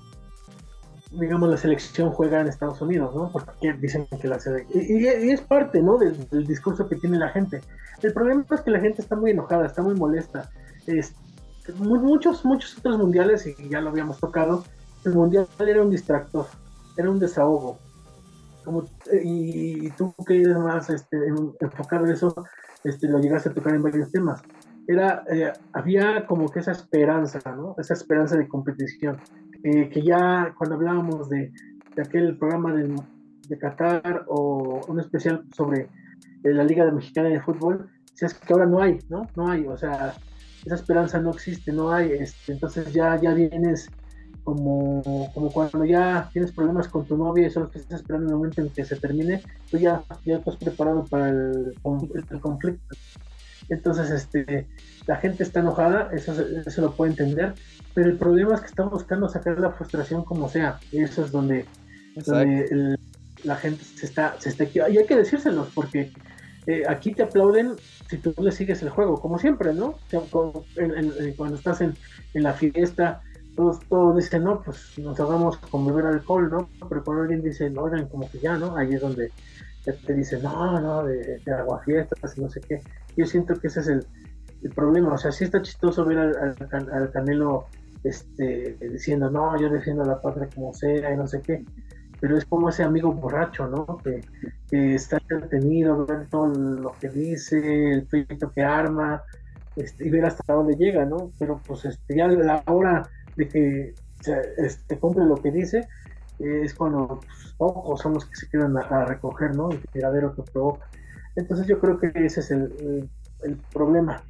[1.11, 3.31] digamos, la selección juega en Estados Unidos, ¿no?
[3.31, 4.83] Porque dicen que la selección...
[4.83, 5.99] Y, es parte, ¿no?
[5.99, 7.61] Del, discurso que tiene la gente.
[8.03, 10.51] El problema es que la gente está muy enojada, está muy molesta.
[10.87, 11.15] Es,
[11.77, 14.65] muchos, muchos otros mundiales, y ya lo habíamos tocado,
[15.05, 16.47] el mundial era un distractor,
[16.97, 17.79] era un desahogo,
[18.63, 18.85] como,
[19.23, 21.17] y, tú que eres más este,
[21.61, 22.35] enfocado en eso,
[22.85, 24.43] este, lo llegaste a tocar en varios temas.
[24.87, 27.75] Era, eh, había como que esa esperanza, ¿no?
[27.79, 29.19] Esa esperanza de competición.
[29.63, 31.53] Eh, que ya cuando hablábamos de,
[31.95, 32.97] de aquel programa de,
[33.49, 35.89] de, Qatar o un especial sobre eh,
[36.43, 37.89] la Liga Mexicana de Fútbol,
[38.21, 39.29] es que ahora no hay, ¿no?
[39.37, 40.15] No hay, o sea,
[40.65, 43.91] esa esperanza no existe, no hay, este, entonces ya, ya vienes
[44.45, 48.37] como, como cuando ya tienes problemas con tu novia y solo que estás esperando el
[48.37, 52.97] momento en que se termine, tú ya, ya estás preparado para el, conflicto.
[53.69, 54.67] Entonces, este,
[55.07, 56.35] la gente está enojada, eso,
[56.67, 57.55] eso lo puede entender,
[57.95, 61.67] pero el problema es que estamos buscando sacar la frustración como sea, eso es donde,
[63.45, 64.65] la gente se está, se está...
[64.65, 66.13] Y hay que decírselos, porque
[66.67, 67.75] eh, aquí te aplauden
[68.09, 69.99] si tú le sigues el juego, como siempre, ¿no?
[71.37, 71.95] cuando estás en,
[72.35, 73.23] en la fiesta,
[73.55, 76.69] todos, todos dicen, no, pues nos hagamos con beber alcohol, ¿no?
[76.89, 78.77] Pero cuando alguien dice, no, oigan, como que ya, ¿no?
[78.77, 79.31] Ahí es donde
[79.85, 82.81] te dicen, no, no, de, de aguafiestas y no sé qué.
[83.17, 84.07] Yo siento que ese es el,
[84.75, 85.15] problema.
[85.15, 86.57] O sea, sí está chistoso ver al,
[86.93, 87.67] al, Canelo
[88.05, 91.65] este, diciendo, no, yo defiendo a la patria como sea y no sé qué.
[92.21, 93.99] Pero es como ese amigo borracho, ¿no?
[93.99, 94.21] Que,
[94.95, 99.23] está entretenido, ver todo lo que dice, el proyecto que arma,
[99.75, 101.33] este, y ver hasta dónde llega, ¿no?
[101.39, 103.03] Pero pues este, ya la hora
[103.37, 105.89] de que se este, cumple lo que dice,
[106.39, 109.71] es cuando pues, pocos son los que se quedan a, recoger, ¿no?
[109.71, 110.87] El tiradero que provoca.
[111.37, 113.09] Entonces yo creo que ese es el,
[113.43, 114.23] el, problema.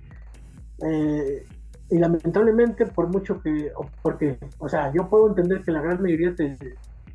[0.84, 1.46] Eh,
[1.90, 6.34] y lamentablemente, por mucho que, porque, o sea, yo puedo entender que la gran mayoría
[6.34, 6.56] te,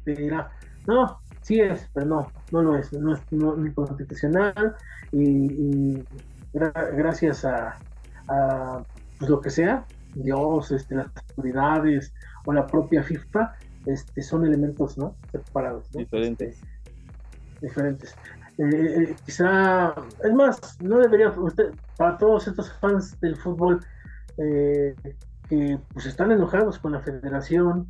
[0.06, 0.52] dirá,
[0.86, 4.76] no, sí es, pero no, no lo es, no es ni constitucional
[5.12, 6.04] y,
[6.54, 7.78] gracias a,
[8.28, 8.84] a
[9.18, 9.86] pues, lo que sea,
[10.24, 12.14] Dios, este, las autoridades
[12.46, 13.54] o la propia FIFA,
[13.86, 15.16] este, son elementos ¿no?
[15.32, 15.92] separados.
[15.92, 16.56] Diferentes.
[16.56, 18.16] Este, diferentes.
[18.58, 23.80] Eh, eh, quizá, es más, no debería, usted, para todos estos fans del fútbol
[24.38, 24.96] eh,
[25.48, 27.88] que pues están enojados con la federación,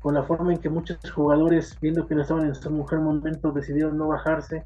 [0.00, 3.52] con la forma en que muchos jugadores, viendo que no estaban en su mejor momento,
[3.52, 4.64] decidieron no bajarse,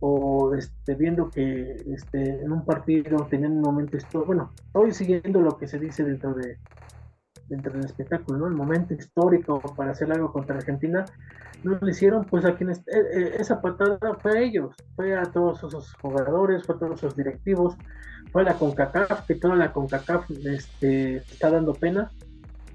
[0.00, 5.40] o este, viendo que este, en un partido tenían un momento, esto, bueno, estoy siguiendo
[5.40, 6.58] lo que se dice dentro de,
[7.48, 8.46] dentro del espectáculo, ¿no?
[8.46, 11.04] El momento histórico para hacer algo contra Argentina,
[11.62, 12.82] no lo hicieron, pues a quienes, eh,
[13.14, 17.16] eh, esa patada fue a ellos, fue a todos esos jugadores, fue a todos esos
[17.16, 17.74] directivos,
[18.32, 22.10] fue a la CONCACAF, que toda la CONCACAF este, está dando pena.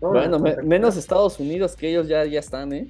[0.01, 2.89] Bueno, menos Estados Unidos, que ellos ya, ya están, ¿eh?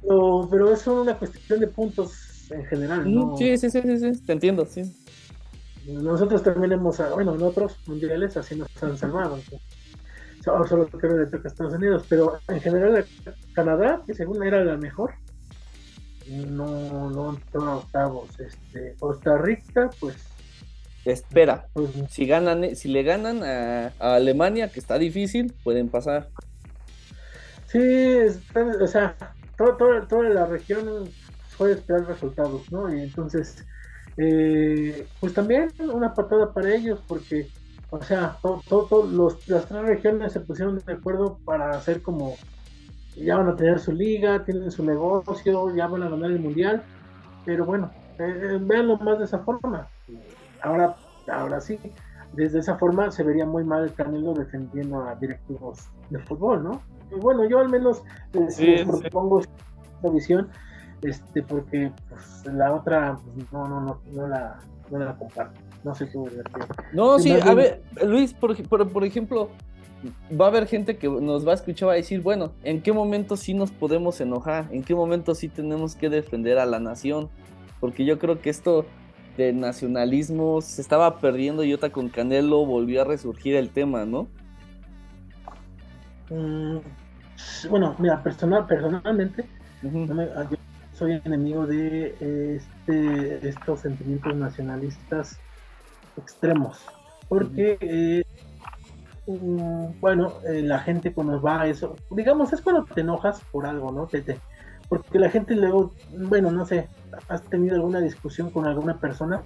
[0.00, 3.36] Pero, pero es una cuestión de puntos en general, ¿no?
[3.36, 4.82] Sí, sí, sí, sí, sí, te entiendo, sí.
[5.86, 9.38] Nosotros también hemos, bueno, en otros mundiales así nos han salvado.
[10.44, 13.04] Solo que le toca Estados Unidos, pero en general
[13.52, 15.14] Canadá, que según era la mejor,
[16.28, 18.28] no, no entró a octavos.
[18.40, 20.16] Este, Costa Rica, pues.
[21.04, 26.28] Espera, pues, si ganan, si le ganan a, Alemania, que está difícil, pueden pasar.
[27.66, 28.18] Sí,
[28.80, 29.16] o sea,
[29.56, 31.08] toda, toda la región
[31.62, 32.92] puede esperar resultados, ¿no?
[32.92, 33.64] Y entonces
[34.16, 37.48] eh, pues también una patada para ellos, porque,
[37.90, 42.34] o sea, los, las tres regiones se pusieron de acuerdo para hacer como,
[43.16, 46.82] ya van a tener su liga, tienen su negocio, ya van a ganar el mundial,
[47.44, 49.86] pero bueno, eh, eh, véanlo más de esa forma.
[50.62, 50.96] Ahora,
[51.28, 51.78] ahora sí,
[52.32, 55.78] desde esa forma se vería muy mal el Canelo defendiendo a directivos
[56.10, 56.82] de fútbol, ¿no?
[57.14, 60.48] Y bueno, yo al menos les, propongo esta visión
[61.02, 64.58] este, porque pues, la otra pues, no, no, no, no la,
[64.90, 65.60] no la comparto.
[65.84, 66.18] No sé qué
[66.92, 69.50] No, sí, a ver, Luis, por, por, ejemplo,
[70.40, 72.92] va a haber gente que nos va a escuchar va a decir, bueno, ¿en qué
[72.92, 74.68] momento sí nos podemos enojar?
[74.70, 77.30] ¿En qué momento sí tenemos que defender a la nación?
[77.80, 78.86] Porque yo creo que esto
[79.36, 84.28] de nacionalismo se estaba perdiendo y otra con Canelo volvió a resurgir el tema, ¿no?
[86.30, 86.78] Mm,
[87.68, 89.44] bueno, mira, personal, personalmente,
[91.02, 92.14] soy enemigo de
[92.54, 95.36] este, estos sentimientos nacionalistas
[96.16, 96.78] extremos,
[97.28, 98.22] porque, eh,
[99.26, 103.66] mm, bueno, eh, la gente cuando va a eso, digamos, es cuando te enojas por
[103.66, 104.06] algo, ¿no?
[104.06, 104.38] Te,
[104.88, 106.88] porque la gente luego, bueno, no sé,
[107.28, 109.42] has tenido alguna discusión con alguna persona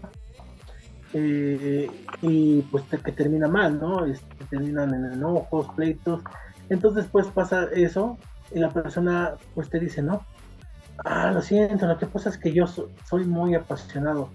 [1.15, 1.89] eh,
[2.21, 4.05] y pues que termina mal, ¿no?
[4.05, 6.21] Este, terminan en enojos, pleitos,
[6.69, 8.19] entonces pues pasa eso
[8.55, 10.21] y la persona pues te dice, no,
[11.05, 14.31] ah, lo siento, lo que pasa es que yo soy muy apasionado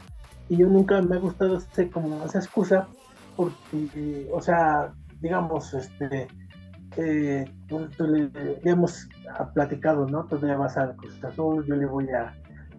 [0.49, 2.87] y yo nunca me ha gustado este, como esa excusa
[3.35, 6.27] porque, o sea, digamos, este,
[6.97, 7.45] eh,
[8.63, 9.07] ya hemos
[9.53, 10.25] platicado, ¿no?
[10.25, 12.35] Tú le vas al Cruz Azul, yo le voy a,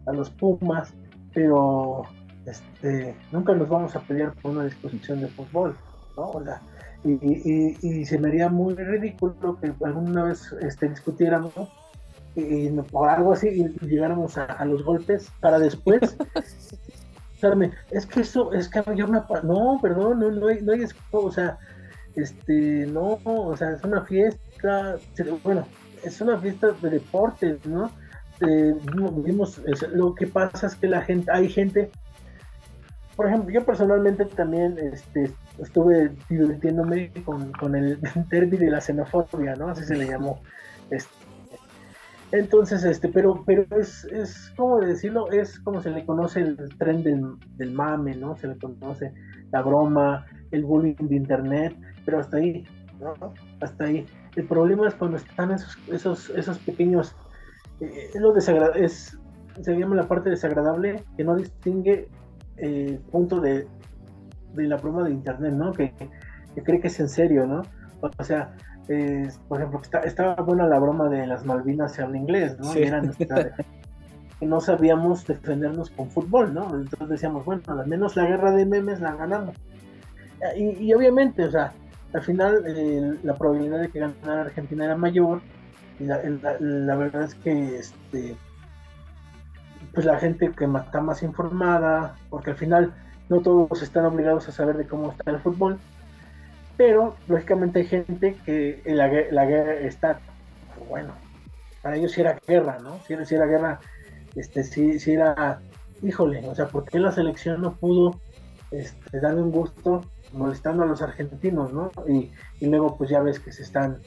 [0.07, 0.93] a los Pumas,
[1.33, 2.03] pero
[2.45, 5.77] este, nunca nos vamos a pelear por una disposición de fútbol,
[6.17, 6.31] ¿no?
[6.31, 6.61] O sea,
[7.05, 11.55] y, y, y, se me haría muy ridículo que alguna vez este, discutiéramos
[12.35, 16.17] y, por algo así y llegáramos a, los golpes para después
[17.91, 21.31] es que eso es que yo me no perdón no, no hay, no hay o
[21.31, 21.59] sea
[22.15, 24.97] este no o sea es una fiesta
[25.43, 25.67] bueno
[26.05, 27.91] es una fiesta de deportes no
[29.11, 29.61] vimos
[29.93, 31.91] lo que pasa es que la gente hay gente
[33.17, 39.55] por ejemplo yo personalmente también este estuve divirtiéndome con, con el derby de la xenofobia
[39.57, 40.41] no así se le llamó
[40.91, 41.22] este
[42.33, 47.03] entonces, este, pero, pero es, es como decirlo, es como se le conoce el tren
[47.03, 48.37] del, mame, ¿no?
[48.37, 49.13] Se le conoce
[49.51, 52.65] la broma, el bullying de internet, pero hasta ahí,
[52.99, 53.15] ¿no?
[53.61, 54.07] Hasta ahí.
[54.35, 57.15] El problema es cuando están esos, esos, esos pequeños,
[57.81, 59.19] eh, es lo desagradable, es,
[59.61, 62.09] se llama la parte desagradable que no distingue
[62.57, 63.67] el punto de,
[64.55, 65.73] de la broma de internet, ¿no?
[65.73, 65.93] Que
[66.65, 67.63] cree que es en serio, ¿no?
[68.19, 68.57] O sea,
[69.49, 72.73] por ejemplo, estaba buena la broma de las Malvinas en inglés, ¿no?
[74.41, 76.65] que no sabíamos defendernos con fútbol, ¿no?
[76.75, 79.55] Entonces decíamos, bueno, al menos la guerra de memes la ganamos.
[80.57, 81.73] Y, obviamente, o sea,
[82.13, 85.41] al final eh, la probabilidad de que ganara Argentina era mayor.
[86.01, 88.37] Y la, verdad es que este,
[89.95, 92.93] pues la gente que está más informada, porque al final
[93.29, 95.79] no todos están obligados a saber de cómo está el fútbol
[96.77, 100.21] pero lógicamente hay gente que la, guerra está,
[100.89, 101.15] bueno,
[101.83, 102.99] para ellos sí era guerra, ¿no?
[103.07, 103.81] Si era, era guerra,
[104.35, 105.61] este, sí, sí era,
[106.03, 108.21] híjole, o sea, ¿por qué la selección no pudo
[108.71, 111.91] este, darle un gusto molestando a los argentinos, ¿no?
[112.09, 112.31] Y,
[112.61, 113.99] y luego pues ya ves que se están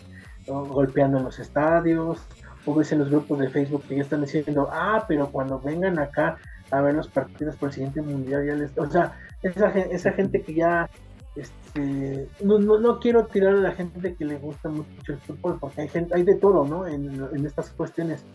[0.48, 2.20] golpeando en los estadios,
[2.66, 6.00] o ves en los grupos de Facebook que ya están diciendo, ah, pero cuando vengan
[6.00, 6.38] acá
[6.72, 8.78] a ver los partidos por el siguiente mundial, ya les...
[8.78, 9.14] O sea,
[9.44, 10.90] esa, esa gente que ya
[11.36, 15.58] este, no, no, no, quiero tirar a la gente que le gusta mucho el fútbol,
[15.60, 16.88] porque hay gente, hay de todo, ¿no?
[16.88, 18.26] En, estas cuestiones.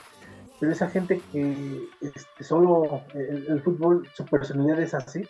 [0.59, 5.27] Pero esa gente que este, solo el, fútbol, su personalidad es así,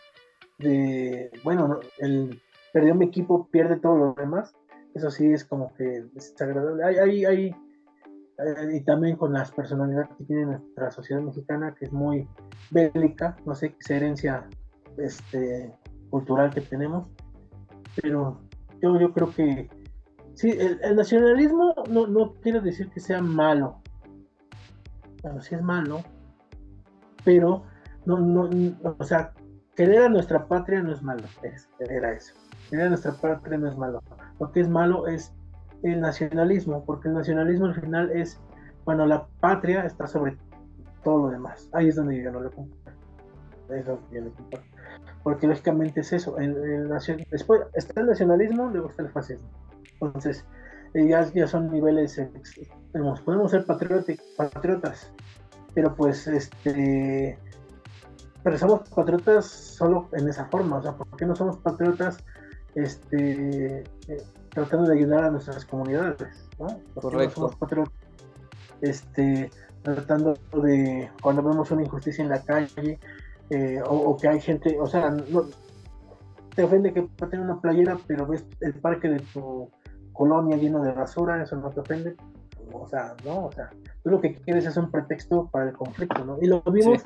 [0.59, 2.41] de, bueno, el,
[2.73, 4.55] perdió mi equipo, pierde todo lo demás.
[4.95, 6.83] Eso sí es como que desagradable.
[6.83, 7.57] Hay, hay, hay,
[8.73, 12.29] y también con las personalidades que tiene nuestra sociedad mexicana, que es muy
[12.71, 14.49] bélica, no sé, esa herencia
[14.97, 15.73] este,
[16.11, 17.07] cultural que tenemos,
[17.97, 18.41] pero
[18.83, 19.69] yo, yo creo que
[20.35, 23.81] sí, el, nacionalismo no, no quiere decir que sea malo,
[25.23, 26.03] bueno, sí es malo,
[27.25, 27.65] pero
[28.07, 28.49] no, no,
[28.99, 29.33] o sea,
[29.75, 32.35] querer a nuestra patria no es malo, es, era eso.
[32.69, 34.03] Querer a nuestra patria no es malo.
[34.39, 35.33] Lo que es malo es
[35.83, 38.41] el nacionalismo, porque el nacionalismo al final es
[38.85, 40.37] cuando la patria está sobre
[41.03, 41.69] todo lo demás.
[41.73, 43.01] Ahí es donde yo no le comparto.
[43.71, 44.70] Ahí es donde yo le comparto.
[45.23, 46.39] Porque lógicamente es eso.
[46.39, 49.49] El, el después está el nacionalismo, luego está el fascismo.
[50.01, 50.45] Entonces,
[50.95, 52.31] eh, ya, ya son niveles, eh,
[53.25, 55.13] podemos ser patriotas,
[55.75, 57.39] pero pues este
[58.43, 62.19] pero somos patriotas solo en esa forma, o sea, ¿por qué no somos patriotas
[62.75, 66.49] este, eh, tratando de ayudar a nuestras comunidades?
[66.59, 66.69] ¿no?
[66.95, 67.35] Correcto.
[67.35, 67.93] somos patriotas
[68.81, 69.51] este,
[69.83, 72.99] tratando de, cuando vemos una injusticia en la calle,
[73.51, 75.45] eh, o, que hay gente, o sea, no,
[76.55, 79.69] te ofende que tener una playera, pero ves el parque de tu
[80.13, 82.17] colonia lleno de basura, eso no te ofende.
[82.73, 83.71] O sea, no, o sea,
[84.03, 86.39] tú lo que quieres es un pretexto para el conflicto, ¿no?
[86.41, 87.05] Y lo vimos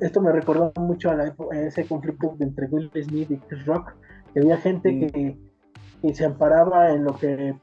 [0.00, 3.92] esto me recordó mucho a, ese conflicto entre Will Smith y Chris Rock,
[4.32, 5.38] que había gente que,
[6.14, 7.54] se amparaba en lo que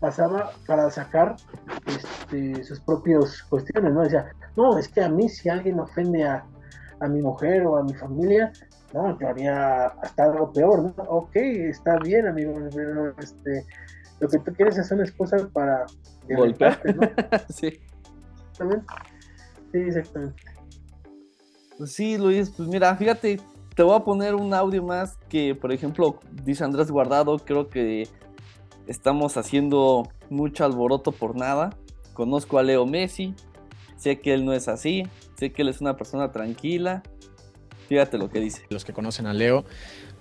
[0.00, 1.36] pasaba para sacar
[1.86, 4.02] este, sus propias cuestiones, ¿no?
[4.02, 6.44] Decía, no, es que a mí si alguien ofende a,
[7.08, 8.52] mi mujer o a mi familia,
[8.92, 11.02] no, yo haría hasta algo peor, ¿no?
[11.04, 13.64] Ok, está bien, amigo, pero este,
[14.20, 15.86] lo que tú quieres es una excusa para
[16.28, 17.02] golpearte, ¿no?
[17.48, 17.80] sí.
[19.72, 20.42] Sí, exactamente.
[21.76, 23.38] Pues sí, Luis, pues mira, fíjate,
[23.74, 28.08] te voy a poner un audio más que, por ejemplo, dice Andrés Guardado, creo que
[28.86, 31.70] estamos haciendo mucho alboroto por nada.
[32.14, 33.34] Conozco a Leo Messi,
[33.96, 35.06] sé que él no es así,
[35.36, 37.02] sé que él es una persona tranquila.
[37.88, 38.62] Fíjate lo que dice.
[38.68, 39.64] Los que conocen a Leo,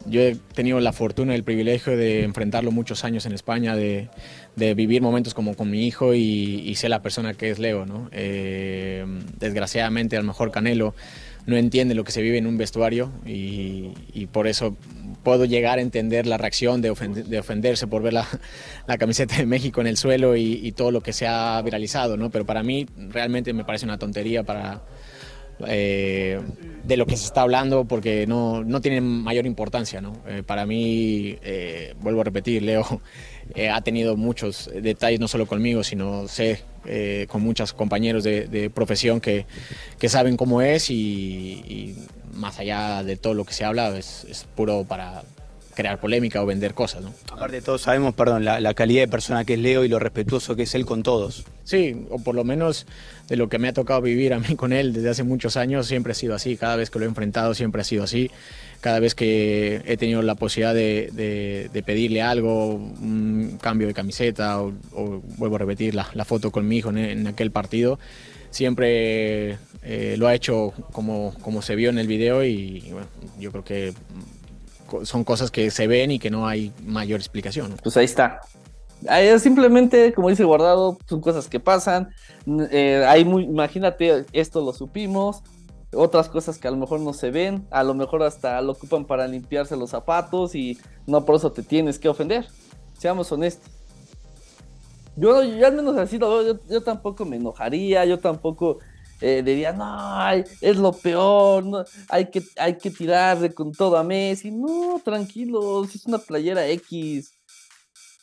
[0.05, 4.09] yo he tenido la fortuna y el privilegio de enfrentarlo muchos años en España, de,
[4.55, 7.85] vivir momentos como con mi hijo y, sé la persona que es Leo.
[7.85, 8.09] ¿no?
[8.11, 9.03] Eh,
[9.39, 10.93] desgraciadamente, a lo mejor Canelo
[11.47, 14.75] no entiende lo que se vive en un vestuario y, por eso
[15.23, 18.13] puedo llegar a entender la reacción de, ofenderse por ver
[18.87, 22.29] la, camiseta de México en el suelo y, todo lo que se ha viralizado, ¿no?
[22.29, 24.83] Pero para mí realmente me parece una tontería para,
[25.67, 26.39] eh,
[26.83, 30.01] de lo que se está hablando porque no, no tiene mayor importancia.
[30.01, 30.13] ¿no?
[30.27, 33.01] Eh, para mí, eh, vuelvo a repetir, Leo
[33.71, 36.63] ha tenido muchos detalles, no solo conmigo, sino sé
[37.27, 39.47] con muchos compañeros de, profesión que,
[39.97, 41.95] que, saben cómo es y,
[42.33, 45.23] más allá de todo lo que se habla, es puro para,
[45.75, 47.03] crear polémica o vender cosas.
[47.03, 47.13] ¿no?
[47.31, 50.55] Aparte de todo, sabemos, perdón, la, calidad de persona que es Leo y lo respetuoso
[50.55, 51.45] que es él con todos.
[51.63, 52.87] Sí, o por lo menos
[53.27, 55.87] de lo que me ha tocado vivir a mí con él desde hace muchos años,
[55.87, 56.57] siempre ha sido así.
[56.57, 58.31] Cada vez que lo he enfrentado, siempre ha sido así.
[58.81, 64.73] Cada vez que he tenido la posibilidad de, pedirle algo, un cambio de camiseta, o,
[65.37, 67.99] vuelvo a repetir la, foto con mi hijo en, aquel partido,
[68.51, 73.07] siempre eh, lo ha hecho como, como se vio en el video y bueno,
[73.39, 73.93] yo creo que
[75.03, 77.75] son cosas que se ven y que no hay mayor explicación.
[77.81, 78.41] Pues ahí está.
[79.39, 82.09] simplemente, como dice Guardado, son cosas que pasan.
[82.71, 85.41] Eh, imagínate, esto lo supimos.
[85.93, 89.05] Otras cosas que a lo mejor no se ven, a lo mejor hasta lo ocupan
[89.05, 90.77] para limpiarse los zapatos y
[91.07, 92.47] no por eso te tienes que ofender.
[92.97, 93.71] Seamos honestos.
[95.15, 98.79] Yo, yo al menos así lo veo, yo tampoco me enojaría, yo tampoco
[99.21, 102.91] eh, diría, no, es lo peor, hay, que, hay que
[103.53, 104.51] con todo a Messi.
[104.51, 107.31] No, tranquilo, es una playera X.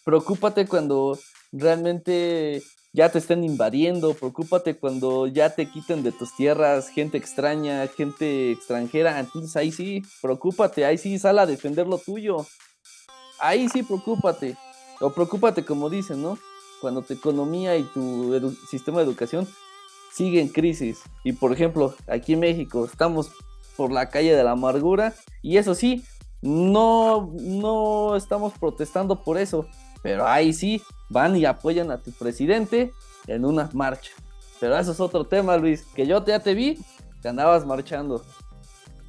[0.04, 1.18] Preocúpate cuando
[1.50, 2.62] realmente
[2.92, 8.52] ya te estén invadiendo, preocúpate cuando ya te quiten de tus tierras gente extraña, gente
[8.52, 9.18] extranjera.
[9.18, 12.46] Entonces ahí sí, preocúpate, ahí sí sal a defender lo tuyo.
[13.40, 14.56] Ahí sí, preocúpate.
[15.00, 16.38] O preocúpate, como dicen, ¿no?
[16.80, 19.48] Cuando tu economía y tu sistema de educación
[20.12, 21.00] sigue en crisis.
[21.24, 23.32] Y por ejemplo, aquí en México estamos
[23.76, 26.04] por la calle de la amargura y eso sí,
[26.42, 29.66] no, no estamos protestando por eso,
[30.02, 32.92] pero ahí sí van y apoyan a tu presidente
[33.26, 34.12] en una marcha.
[34.60, 36.78] Pero eso es otro tema, Luis, que yo ya te vi
[37.20, 38.22] que andabas marchando.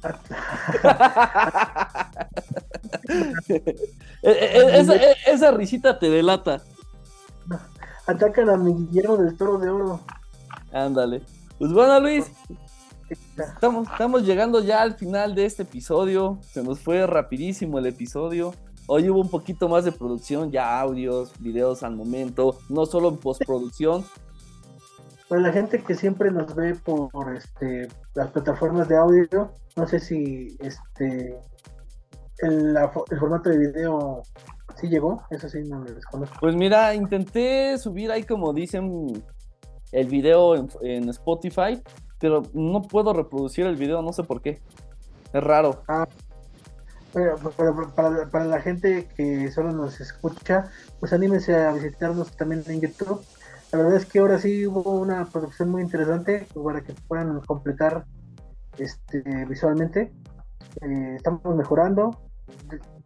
[4.22, 4.94] E, e, e, esa,
[5.26, 6.62] esa risita te delata.
[8.06, 10.00] Atacan a mi Guillermo del Toro de Oro.
[10.74, 11.22] Ándale.
[11.58, 12.30] Pues bueno, Luis,
[13.38, 16.40] estamos, estamos llegando ya al final de este episodio.
[16.42, 18.52] Se nos fue rapidísimo el episodio.
[18.86, 23.16] Hoy hubo un poquito más de producción, ya audios, videos al momento, no solo en
[23.16, 24.04] postproducción.
[25.28, 30.00] Para la gente que siempre nos ve por este, las plataformas de audio, no sé
[30.00, 31.38] si este
[32.38, 34.22] el, el formato de video
[34.76, 36.36] sí llegó, eso sí no lo desconozco.
[36.40, 39.24] Pues mira, intenté subir ahí como dicen
[39.94, 41.80] el video en, Spotify,
[42.18, 44.60] pero no puedo reproducir el video, no sé por qué.
[45.32, 45.82] Es raro.
[45.88, 46.06] Ah,
[47.12, 47.36] pero,
[47.94, 50.64] para, para, la gente que solo nos escucha,
[50.98, 53.24] pues anímense a visitarnos también en YouTube.
[53.70, 58.04] La verdad es que ahora sí hubo una producción muy interesante para que puedan completar
[58.78, 60.12] este, visualmente.
[60.80, 62.18] Eh, estamos mejorando.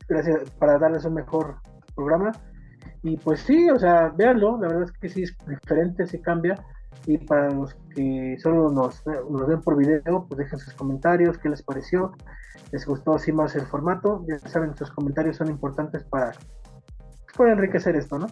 [0.08, 1.56] Gracias para darles un mejor
[1.94, 2.32] programa.
[3.02, 4.58] Y pues sí, o sea, véanlo.
[4.58, 6.54] La verdad es que sí es diferente, se cambia.
[7.06, 11.48] Y para los que solo nos, nos ven por video, pues dejen sus comentarios, qué
[11.48, 12.12] les pareció
[12.72, 14.24] les gustó así más el formato.
[14.28, 16.32] Ya saben, sus comentarios son importantes para,
[17.36, 18.26] para enriquecer esto, ¿no?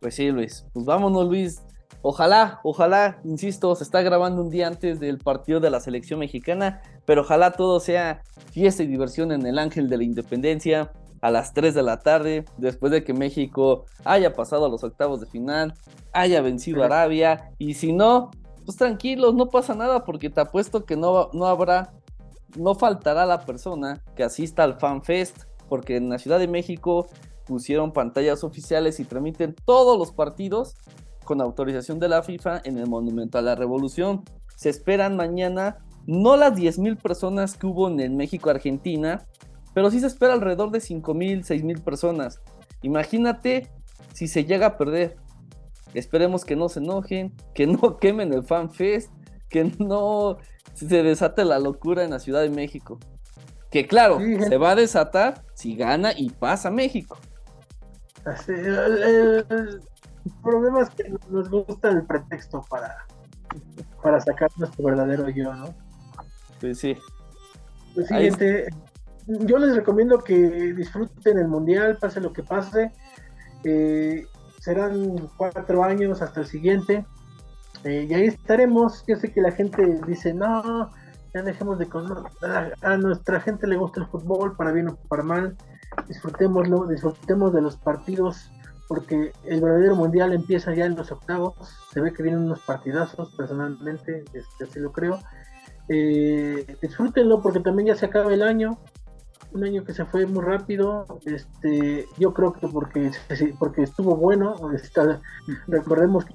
[0.00, 0.66] Pues sí, Luis.
[0.72, 1.62] Pues vámonos, Luis.
[2.02, 6.80] Ojalá, ojalá, insisto, se está grabando un día antes del partido de la selección mexicana,
[7.04, 11.52] pero ojalá todo sea fiesta y diversión en el Ángel de la Independencia a las
[11.52, 15.74] 3 de la tarde, después de que México haya pasado a los octavos de final,
[16.12, 18.30] haya vencido a Arabia, y si no,
[18.64, 21.92] pues tranquilos, no pasa nada, porque te apuesto que no, no habrá
[22.56, 27.06] no faltará la persona que asista al FanFest, porque en la Ciudad de México
[27.46, 30.74] pusieron pantallas oficiales y transmiten todos los partidos
[31.24, 34.24] con autorización de la FIFA en el Monumento a la Revolución.
[34.56, 39.26] Se esperan mañana no las 10.000 personas que hubo en el México-Argentina,
[39.74, 42.40] pero sí se espera alrededor de 5.000, 6.000 personas.
[42.82, 43.70] Imagínate
[44.12, 45.16] si se llega a perder.
[45.94, 49.10] Esperemos que no se enojen, que no quemen el FanFest,
[49.48, 50.38] que no
[50.74, 52.98] se desate la locura en la Ciudad de México.
[53.70, 57.18] Que claro, se va a desatar si gana y pasa México.
[58.48, 59.44] el,
[60.42, 63.06] problema es que nos gusta el pretexto para,
[64.02, 65.72] para sacar nuestro verdadero yo, ¿no?
[66.60, 66.96] Pues sí.
[67.94, 68.68] Pues siguiente,
[69.26, 72.92] yo les recomiendo que disfruten el mundial, pase lo que pase.
[73.64, 74.26] Eh,
[74.60, 77.04] serán cuatro años hasta el siguiente.
[77.84, 79.04] Eh, y ahí estaremos.
[79.06, 80.90] Yo sé que la gente dice, no,
[81.34, 81.88] ya dejemos de...
[82.42, 85.56] A, a nuestra gente le gusta el fútbol, para bien o para mal.
[86.08, 88.50] Disfrutémoslo, disfrutemos de los partidos,
[88.88, 91.54] porque el verdadero mundial empieza ya en los octavos.
[91.92, 95.18] Se ve que vienen unos partidazos, personalmente, este, así lo creo.
[95.88, 98.78] Eh, disfrútenlo porque también ya se acaba el año
[99.52, 101.06] un año que se fue muy rápido.
[101.24, 103.10] Este, yo creo que porque,
[103.58, 104.56] porque estuvo bueno.
[105.66, 106.34] recordemos que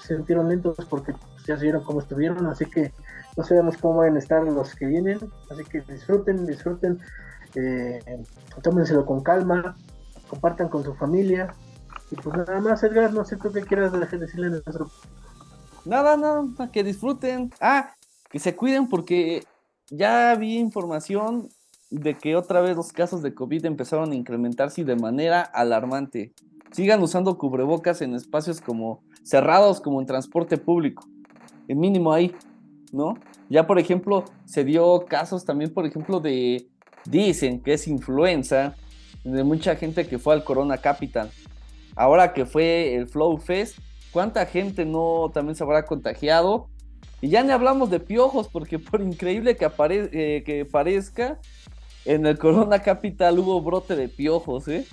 [0.00, 1.14] se sintieron lentos porque
[1.46, 2.92] ya se vieron cómo estuvieron, así que
[3.36, 5.18] no sabemos cómo van a estar los que vienen.
[5.50, 7.00] Así que disfruten, disfruten,
[7.54, 8.00] eh,
[8.62, 9.76] tómenselo con calma,
[10.28, 11.54] compartan con su familia.
[12.10, 14.90] Y pues nada más, Edgar, no sé tú qué quieras decirle a nuestro.
[15.84, 17.50] Nada, nada, que disfruten.
[17.60, 17.94] Ah,
[18.30, 19.44] que se cuiden porque
[19.90, 21.48] ya vi información
[21.92, 26.32] de que otra vez los casos de COVID empezaron a incrementarse de manera alarmante.
[26.72, 31.06] Sigan usando cubrebocas en espacios como cerrados, como en transporte público.
[31.68, 32.34] El mínimo ahí,
[32.92, 33.14] ¿no?
[33.50, 36.66] Ya, por ejemplo, se dio casos también, por ejemplo, de,
[37.04, 38.74] dicen que es influenza,
[39.22, 41.30] de mucha gente que fue al Corona Capital.
[41.94, 43.78] Ahora que fue el Flow Fest,
[44.10, 46.68] ¿cuánta gente no también se habrá contagiado?
[47.20, 51.38] Y ya ni hablamos de piojos, porque por increíble que, eh, que parezca,
[52.04, 54.86] en el Corona Capital hubo brote de piojos, ¿eh?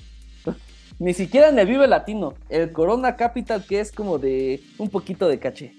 [0.99, 2.33] Ni siquiera en el Vive Latino.
[2.49, 5.75] El Corona Capital que es como de un poquito de caché.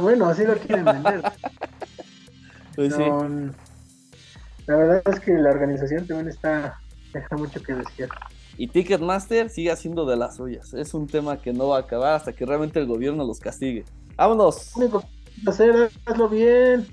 [0.00, 1.22] Bueno, así lo quieren vender.
[2.76, 3.02] pues sí.
[4.66, 6.78] La verdad es que la organización también está
[7.12, 8.08] deja mucho que decir.
[8.58, 10.72] Y Ticketmaster sigue haciendo de las suyas.
[10.74, 13.84] Es un tema que no va a acabar hasta que realmente el gobierno los castigue.
[14.16, 14.74] ¡Vámonos!
[14.76, 16.86] único que hacer, hazlo bien.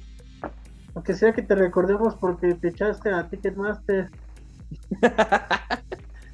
[0.96, 4.12] Aunque sea que te recordemos porque te echaste a Ticketmaster.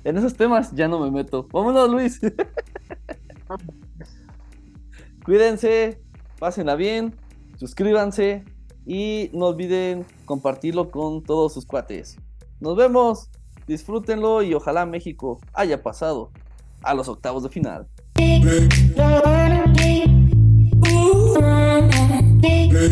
[0.04, 1.48] en esos temas ya no me meto.
[1.52, 2.20] Vámonos, Luis.
[5.24, 6.02] Cuídense,
[6.40, 7.16] pásenla bien,
[7.58, 8.44] suscríbanse
[8.86, 12.18] y no olviden compartirlo con todos sus cuates.
[12.60, 13.30] Nos vemos,
[13.68, 16.32] disfrútenlo y ojalá México haya pasado
[16.82, 17.88] a los octavos de final.
[22.42, 22.90] Big.